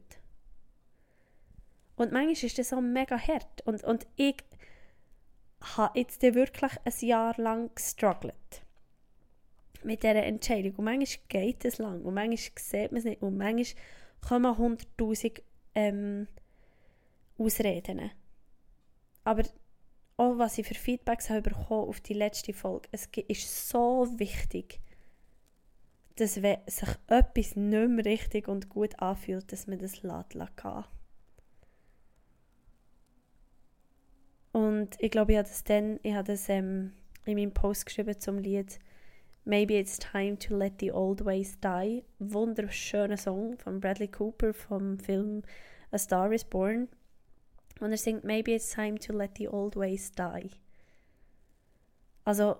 [1.95, 3.65] Und manchmal ist das so mega hart.
[3.65, 4.37] Und, und ich
[5.75, 8.61] habe jetzt wirklich ein Jahr lang gestruggelt
[9.83, 10.75] mit dieser Entscheidung.
[10.75, 13.83] Und manchmal geht es lang und manchmal sieht man es nicht und manchmal
[14.27, 15.41] kommen 100'000
[15.75, 16.27] ähm,
[17.37, 18.11] Ausreden.
[19.23, 19.43] Aber
[20.17, 24.79] auch was ich für Feedbacks habe bekommen auf die letzte Folge, es ist so wichtig,
[26.15, 30.85] dass wenn sich etwas nicht mehr richtig und gut anfühlt, dass man das lässt kann.
[34.51, 36.93] Und ich glaube, ich habe das dann, ich habe das ähm,
[37.25, 38.79] in meinem Post geschrieben zum Lied
[39.45, 42.03] Maybe It's Time to Let the Old Ways Die.
[42.19, 45.43] Wunderschöner Song von Bradley Cooper vom Film
[45.91, 46.89] A Star is Born.
[47.79, 50.51] Und er singt Maybe It's Time to Let the Old Ways Die.
[52.23, 52.57] Also,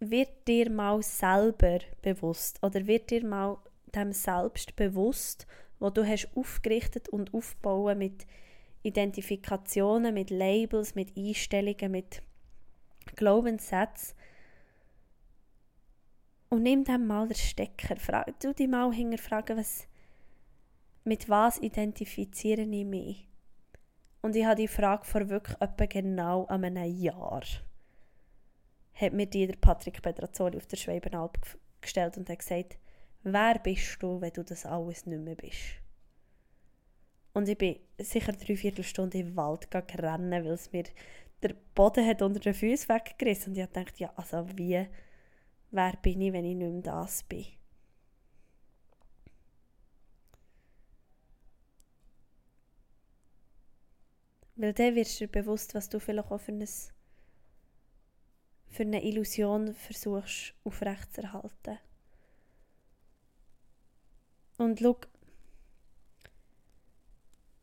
[0.00, 3.58] wird dir mal selber bewusst oder wird dir mal
[3.94, 5.46] dem selbst bewusst,
[5.78, 8.26] wo du hast aufgerichtet und aufgebaut mit
[8.82, 12.22] Identifikationen, mit Labels, mit Einstellungen, mit
[13.16, 14.16] Glaubenssätzen.
[16.48, 17.96] Und nimm dann mal den Stecker.
[17.96, 19.88] Frag, du dich mal hinterfragen, was,
[21.06, 23.28] mit was identifiziere ich mich?
[24.22, 27.42] Und ich habe die Frage vor wirklich etwa genau einem Jahr
[28.96, 31.38] hat mir die der Patrick Petrazzoli auf der Schweibenalp
[31.80, 32.78] gestellt und hat gesagt,
[33.22, 35.80] wer bist du, wenn du das alles nicht mehr bist?
[37.34, 40.84] Und ich bin sicher drei Viertelstunde im Wald rennen, weil es mir
[41.42, 43.52] der Boden hat unter den Füßen weggerissen.
[43.52, 44.86] Und ich gedacht, ja, also wie,
[45.70, 47.44] wer bin ich, wenn ich nicht mehr das bin?
[54.56, 56.66] Weil dann wirst du dir bewusst, was du vielleicht auch für, ein,
[58.66, 61.78] für eine Illusion versuchst aufrechtzuerhalten.
[64.56, 64.96] Und schau,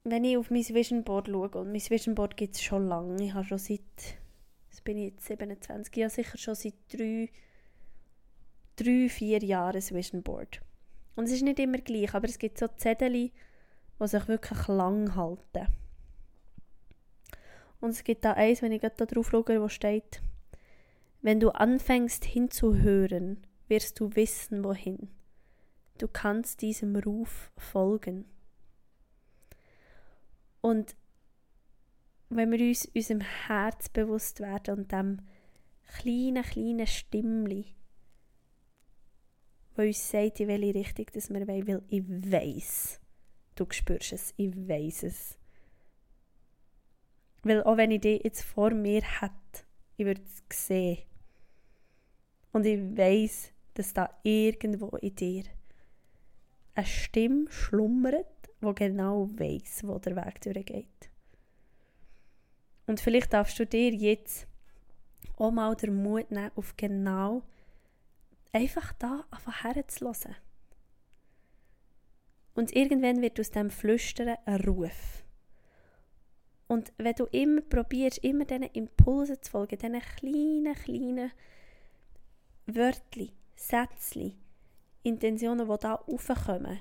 [0.03, 3.23] wenn ich auf mein Vision Board schaue, und mein Vision Board gibt es schon lange,
[3.23, 3.79] ich habe schon seit,
[4.69, 7.29] jetzt bin ich jetzt 27, ja sicher schon seit drei,
[8.75, 10.61] drei, vier Jahren ein Vision Board.
[11.15, 13.31] Und es ist nicht immer gleich, aber es gibt so Zettel, die
[14.07, 15.67] sich wirklich lang halten.
[17.83, 20.21] Und es gibt da eins, wenn ich gerade drauf schaue, wo steht,
[21.21, 25.09] wenn du anfängst hinzuhören, wirst du wissen, wohin.
[25.97, 28.23] Du kannst diesem Ruf folgen.
[30.61, 30.95] Und
[32.29, 35.19] wenn wir uns unserem Herz bewusst werden und dem
[35.97, 37.75] kleinen, kleinen Stimmli,
[39.75, 43.01] wo uns sagt, in welche Richtung dass wir wollen, weil ich weiß,
[43.55, 45.37] du spürst es, ich weiß es.
[47.43, 49.65] Weil auch wenn ich dich jetzt vor mir hätte,
[49.97, 50.99] ich würde es sehen.
[52.51, 55.43] Und ich weiß, dass da irgendwo in dir
[56.75, 58.27] eine Stimme schlummert,
[58.61, 61.09] wo genau weiß, wo der Weg durchgeht.
[62.87, 64.47] Und vielleicht darfst du dir jetzt
[65.37, 67.43] auch mal den Mut nehmen, auf genau
[68.51, 70.35] einfach da einfach herzulassen.
[72.55, 75.22] Und irgendwann wird aus dem Flüstern ein Ruf.
[76.67, 81.31] Und wenn du immer probierst, immer diesen Impulsen zu folgen, diesen kleinen, kleinen
[82.65, 84.33] Wörtchen, Sätzchen,
[85.03, 86.79] Intentionen, die da raufkommen,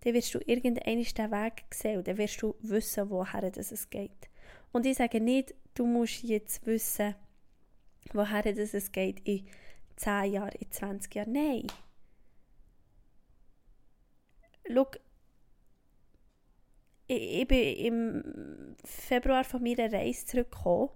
[0.00, 4.28] dann wirst du irgendeinen den Weg sehen und dann wirst du wissen, woher es geht.
[4.72, 7.14] Und ich sage nicht, du musst jetzt wissen,
[8.12, 9.46] woher es geht in
[9.96, 11.32] 10 Jahren, in 20 Jahren.
[11.32, 11.66] Nein.
[14.70, 14.86] Schau,
[17.06, 20.90] ich, ich bin im Februar von meiner Reise zurückgekommen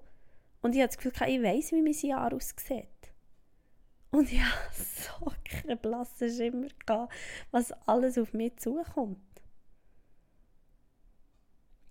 [0.63, 2.89] und ich habe das Gefühl, ich weiß, wie mein Jahr aussieht.
[4.11, 7.13] Und ich hatte so keinen blassen Schimmer, gehabt,
[7.51, 9.19] was alles auf mich zukommt.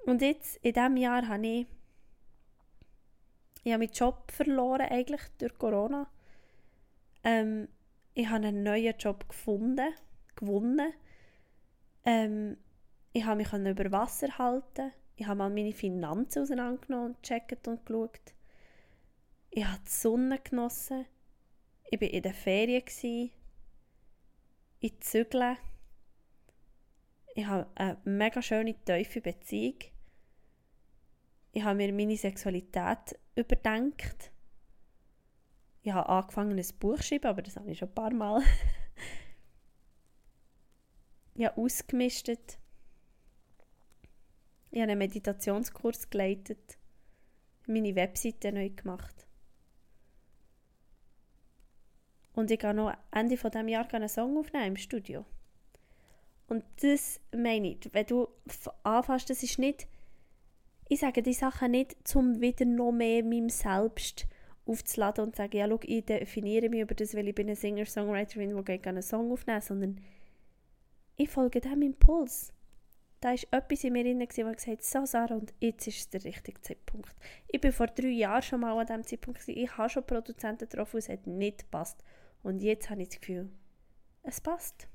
[0.05, 1.67] Und jetzt, in diesem Jahr, habe ich,
[3.63, 6.09] ich habe meinen Job verloren, eigentlich durch Corona.
[7.23, 7.67] Ähm,
[8.13, 9.93] ich habe einen neuen Job gefunden,
[10.35, 10.93] gewonnen.
[12.05, 12.57] Ähm,
[13.17, 14.91] ich habe mich über Wasser halten.
[15.15, 18.35] Ich habe mal meine Finanzen auseinandergenommen gecheckt und geschaut.
[19.49, 21.05] Ich habe die Sonne genossen.
[21.89, 22.83] Ich war in der Ferien.
[24.79, 25.57] Ich zügle.
[27.33, 29.79] Ich habe eine mega schöne, tiefe Beziehung.
[31.53, 34.31] Ich habe mir meine Sexualität überdenkt.
[35.81, 38.43] Ich habe angefangen, ein Buch zu schreiben, aber das habe ich schon ein paar Mal.
[41.33, 42.59] ich habe ausgemistet.
[44.77, 46.77] Ich habe einen Meditationskurs geleitet.
[47.65, 49.25] meine Webseite neu gemacht.
[52.33, 55.25] Und ich gehe noch Ende von diesem Jahr einen Song aufnehmen im Studio.
[56.45, 58.27] Und das meine ich, wenn du
[58.83, 59.87] anfängst, das ist nicht,
[60.89, 64.27] ich sage die Sachen nicht, um wieder noch mehr meinem Selbst
[64.67, 67.55] aufzuladen und zu sagen, ja, schau, ich definiere mich über das, weil ich bin eine
[67.55, 70.01] Singer-Songwriterin, die gerne einen Song aufnehmen sondern
[71.15, 72.53] ich folge diesem Impuls.
[73.27, 76.23] Da war etwas in mir drin, das gesagt hat, so Sarah, und jetzt ist der
[76.23, 77.13] richtige Zeitpunkt.
[77.49, 79.59] Ich bin vor drei Jahren schon mal an diesem Zeitpunkt, gewesen.
[79.59, 82.01] ich habe schon Produzenten getroffen, es hat nicht gepasst.
[82.41, 83.49] Und jetzt habe ich das Gefühl,
[84.23, 84.87] es passt.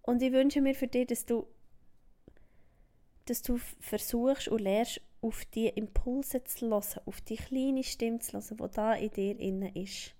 [0.00, 1.46] Und ich wünsche mir für dich, dass du,
[3.26, 8.40] dass du versuchst und lernst, auf die Impulse zu hören, auf die kleine Stimme zu
[8.40, 10.14] hören, die da in dir innen ist.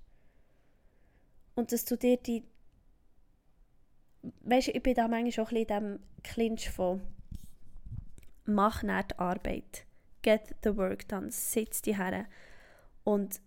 [1.55, 2.45] Und dass du dir die.
[4.43, 7.01] Weißt ich bin da manchmal auch ein bisschen in diesem Clinch von
[8.45, 9.87] mach nicht die Arbeit.
[10.23, 11.31] Get the work done.
[11.31, 12.27] Sitz die her
[13.05, 13.41] und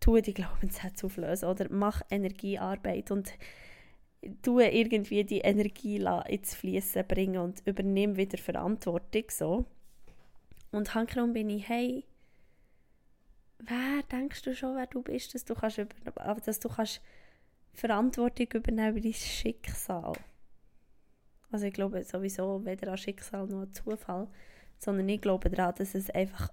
[0.00, 3.32] tu die Glaubenssätze auflösen oder mach Energiearbeit und
[4.42, 5.96] tu irgendwie die Energie
[6.28, 9.64] ins Fließen bringen und übernimm wieder Verantwortung so.
[10.72, 12.04] Und hankerum bin ich, hey,
[13.58, 15.78] wer denkst du schon, wer du bist, dass du kannst,
[16.44, 17.00] dass du kannst
[17.74, 20.12] Verantwortung übernehmen über dein Schicksal.
[21.50, 24.28] Also ich glaube sowieso weder an Schicksal noch an Zufall,
[24.78, 26.50] sondern ich glaube daran, dass es einfach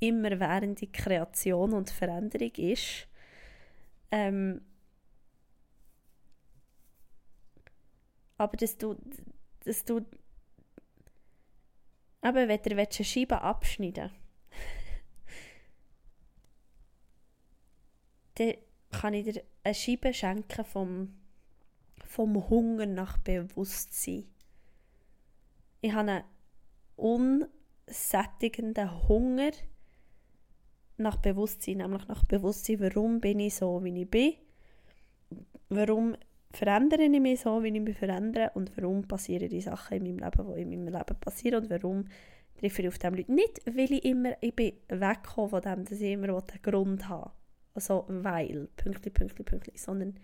[0.00, 3.06] immerwährende Kreation und Veränderung ist.
[4.10, 4.60] Ähm,
[8.38, 8.96] aber dass du,
[9.64, 10.04] dass du
[12.20, 14.10] aber wenn du eine Scheibe abschneiden
[18.34, 18.54] dann
[19.00, 21.14] kann ich dir eine Scheibe schenken vom,
[22.04, 24.24] vom Hunger nach Bewusstsein.
[25.80, 26.24] Ich habe einen
[27.86, 29.50] unsättigenden Hunger
[30.96, 34.32] nach Bewusstsein, nämlich nach Bewusstsein, warum bin ich so, wie ich bin,
[35.68, 36.16] warum
[36.52, 40.30] verändere ich mich so, wie ich mich verändere und warum passieren die Sachen in meinem
[40.30, 42.06] Leben, die in meinem Leben passieren und warum
[42.58, 43.32] treffe ich auf diese Leute.
[43.32, 47.30] Nicht, weil ich immer, ich bin weggekommen von dem, dass ich immer einen Grund habe.
[47.76, 50.18] Also, weil, pünktlich, pünktlich, pünktlich, sondern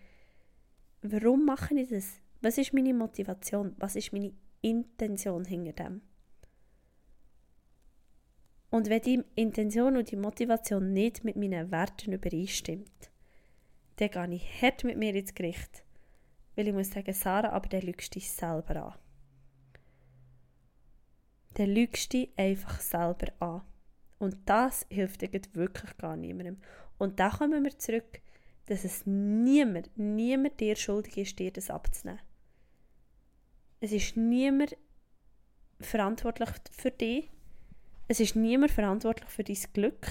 [1.03, 2.19] warum mache ich das?
[2.41, 3.75] Was ist meine Motivation?
[3.77, 4.33] Was ist meine
[4.63, 6.01] Intention hinter dem?
[8.71, 13.11] Und wenn die Intention und die Motivation nicht mit meinen Werten übereinstimmt,
[13.97, 15.85] dann gehe ich hart mit mir ins Gericht.
[16.57, 18.95] Weil ich muss sagen, Sarah, aber der lügst dich selber an.
[21.59, 23.61] Der lügst dich einfach selber an.
[24.19, 26.57] Und das hilft dir wirklich gar niemandem.
[27.03, 28.21] Und da kommen wir zurück,
[28.67, 32.21] dass es niemand, niemand dir schuldig ist, dir das abzunehmen.
[33.81, 34.77] Es ist niemand
[35.81, 37.29] verantwortlich für dich,
[38.07, 40.07] es ist niemand verantwortlich für dein Glück,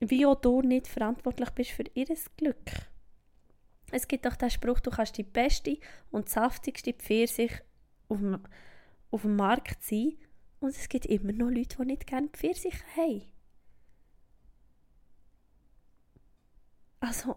[0.00, 2.72] wie auch du nicht verantwortlich bist für ihr Glück.
[3.92, 5.78] Es gibt doch den Spruch, du kannst die beste
[6.10, 7.52] und saftigste Pfirsich
[8.08, 8.40] auf dem,
[9.12, 10.16] auf dem Markt sein
[10.58, 13.39] und es gibt immer noch Leute, die nicht gerne Pfirsiche haben.
[17.00, 17.36] Also,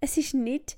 [0.00, 0.76] es ist nicht,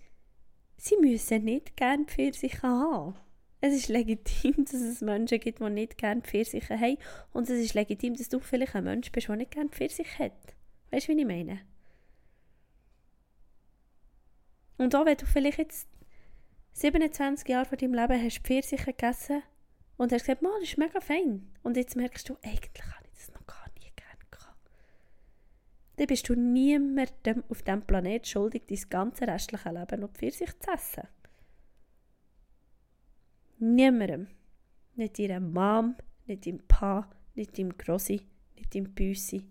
[0.77, 3.17] sie müssen nicht gerne Pfirsiche haben.
[3.61, 6.99] Es ist legitim, dass es Menschen gibt, die nicht gerne Pfirsiche haben.
[7.33, 10.57] Und es ist legitim, dass du vielleicht ein Mensch bist, der nicht gerne Pfirsiche hat.
[10.91, 11.61] Weißt du, wie ich meine?
[14.77, 15.89] Und auch wenn du vielleicht jetzt
[16.73, 19.43] 27 Jahre von deinem Leben hast Pfirsiche gegessen
[19.97, 21.53] und hast gesagt, das ist mega fein.
[21.63, 24.71] Und jetzt merkst du, eigentlich habe ich das noch gar nie gerne gehabt.
[25.97, 30.71] Dann bist du niemandem auf diesem Planeten schuldig, dein ganze restliche Leben noch Pfirsich zu
[30.73, 31.09] essen.
[33.59, 34.27] Niemandem.
[34.97, 38.27] Nicht deiner Mom, nicht deinem Pa, nicht deinem Grossi,
[38.57, 39.47] nicht deinem Büssi.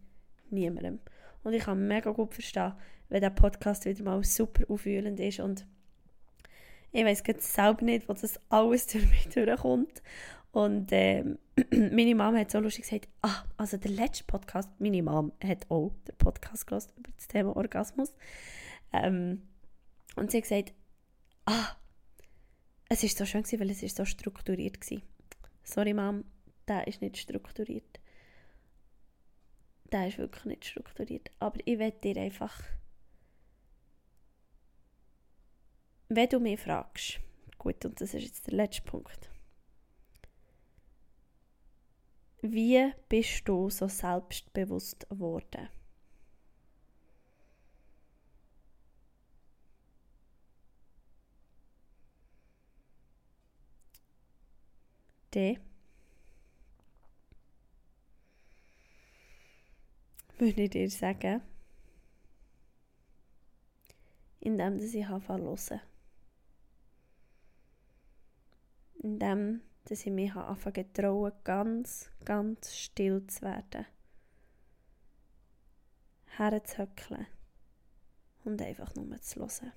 [0.49, 0.99] Niemandem.
[1.43, 2.73] Und ich kann mega gut verstehen,
[3.09, 5.65] wenn der Podcast wieder mal super aufwühlend ist und
[6.95, 10.03] ich weiß selber nicht, wo das alles durch mich durchkommt.
[10.51, 11.39] Und ähm,
[11.71, 15.91] meine Mama hat so lustig gesagt, ah, also der letzte Podcast, meine Mom hat auch
[16.07, 18.15] den Podcast gehört über das Thema Orgasmus.
[18.91, 19.43] Ähm,
[20.15, 20.73] und sie hat gesagt,
[21.45, 21.75] ah,
[22.89, 25.01] es war so schön, weil es ist so strukturiert war.
[25.63, 26.25] Sorry, Mom,
[26.67, 27.99] der ist nicht strukturiert.
[29.91, 31.29] Der ist wirklich nicht strukturiert.
[31.39, 32.63] Aber ich werde dir einfach,
[36.09, 37.19] wenn du mich fragst,
[37.59, 39.32] gut, und das ist jetzt der letzte Punkt.
[42.45, 45.69] Wie bist du so selbstbewusst geworden?
[55.33, 55.57] D.
[60.37, 61.41] Würde ich dir sagen,
[64.41, 65.81] indem ich anfange zu hören.
[68.95, 73.85] Indem dass ich mich anfange trauen, ganz, ganz still zu werden.
[76.37, 77.27] Herzuhöckeln
[78.43, 79.71] und einfach nur zu hören.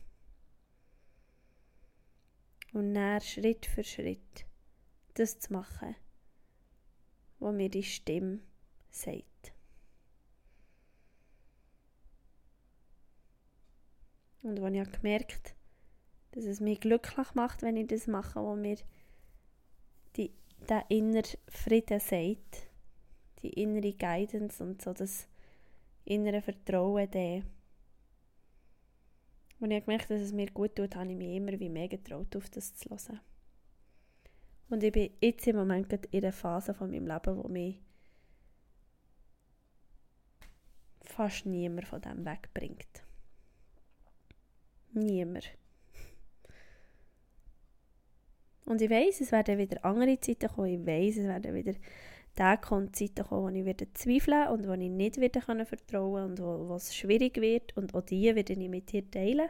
[2.72, 4.46] Und dann Schritt für Schritt
[5.14, 5.96] das zu machen,
[7.38, 8.40] was mir die Stimme
[8.90, 9.52] sagt.
[14.42, 15.56] Und wenn ich gemerkt
[16.36, 18.76] dass es mich glücklich macht, wenn ich das mache, wo mir
[20.68, 22.68] der innere Frieden sagt,
[23.42, 25.28] die innere Guidance und so das
[26.04, 27.42] innere Vertrauen, der
[29.58, 32.36] und ich habe dass es mir gut tut, habe ich mich immer wie mehr getraut,
[32.36, 33.20] auf das zu hören.
[34.68, 37.80] Und ich bin jetzt im Moment in einer Phase von meinem Leben, wo mich
[41.02, 43.04] fast niemand von dem wegbringt.
[44.92, 45.56] Niemand.
[48.66, 50.80] Und ich weiß, es werden wieder andere Zeiten kommen.
[50.80, 51.72] Ich weiß, es werden wieder
[52.34, 56.30] Tage kommen, Zeiten kommen, wo ich wieder zweifeln und wo ich nicht wieder vertrauen kann
[56.30, 57.76] und wo, wo es schwierig wird.
[57.76, 59.48] Und auch die werde ich mit dir teilen.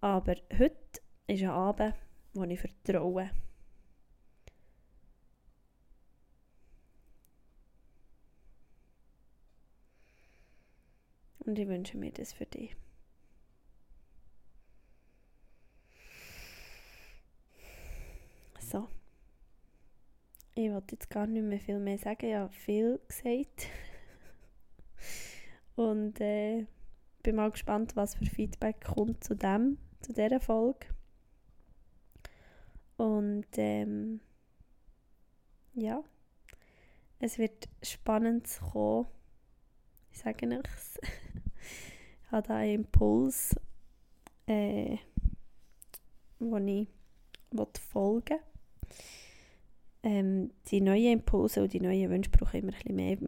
[0.00, 1.94] Aber heute ist ein Abend,
[2.34, 3.30] wo ich vertraue.
[11.38, 12.76] Und ich wünsche mir das für dich.
[18.70, 18.88] So.
[20.54, 22.26] Ich wollte jetzt gar nicht mehr viel mehr sagen.
[22.26, 23.68] Ich habe viel gesagt.
[25.76, 26.66] Und äh,
[27.22, 30.86] bin mal gespannt, was für Feedback kommt zu dem, zu dieser Folge.
[32.96, 34.20] Und ähm,
[35.74, 36.02] ja,
[37.18, 39.06] es wird spannend kommen.
[40.12, 40.98] Ich sage nichts.
[42.24, 43.54] ich habe da einen Impuls,
[44.46, 44.96] äh,
[46.38, 46.88] wo ich
[47.78, 48.50] folgen will
[50.02, 53.18] ähm, die neuen Impulse und die neuen Wünsche brauchen immer ein bisschen mehr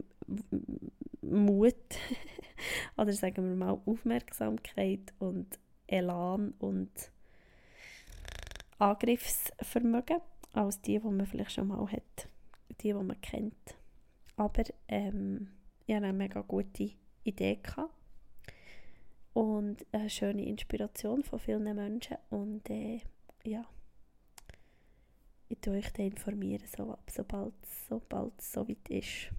[1.21, 1.75] Mut.
[2.97, 6.91] Oder sagen wir mal Aufmerksamkeit und Elan und
[8.79, 10.19] Angriffsvermögen
[10.53, 12.27] als die, die man vielleicht schon mal hat,
[12.81, 13.75] die, die man kennt.
[14.35, 15.49] Aber ähm,
[15.85, 16.91] ich hatte eine mega gute
[17.23, 17.93] Idee gehabt
[19.33, 23.01] und eine schöne Inspiration von vielen Menschen und äh,
[23.43, 23.65] ja,
[25.53, 27.53] ich tue euch dann informieren, so, sobald,
[27.87, 29.29] sobald es so weit ist.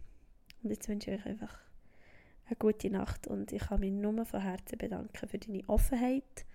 [0.63, 1.59] Und jetzt wünsche ich euch einfach
[2.47, 6.47] eine gute Nacht und ich kann mich nur von Herzen bedanken für deine Offenheit,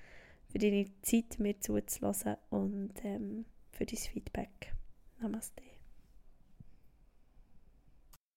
[0.50, 4.74] für deine Zeit, mir zuzulassen und ähm, für dein Feedback.
[5.20, 5.69] Namaste.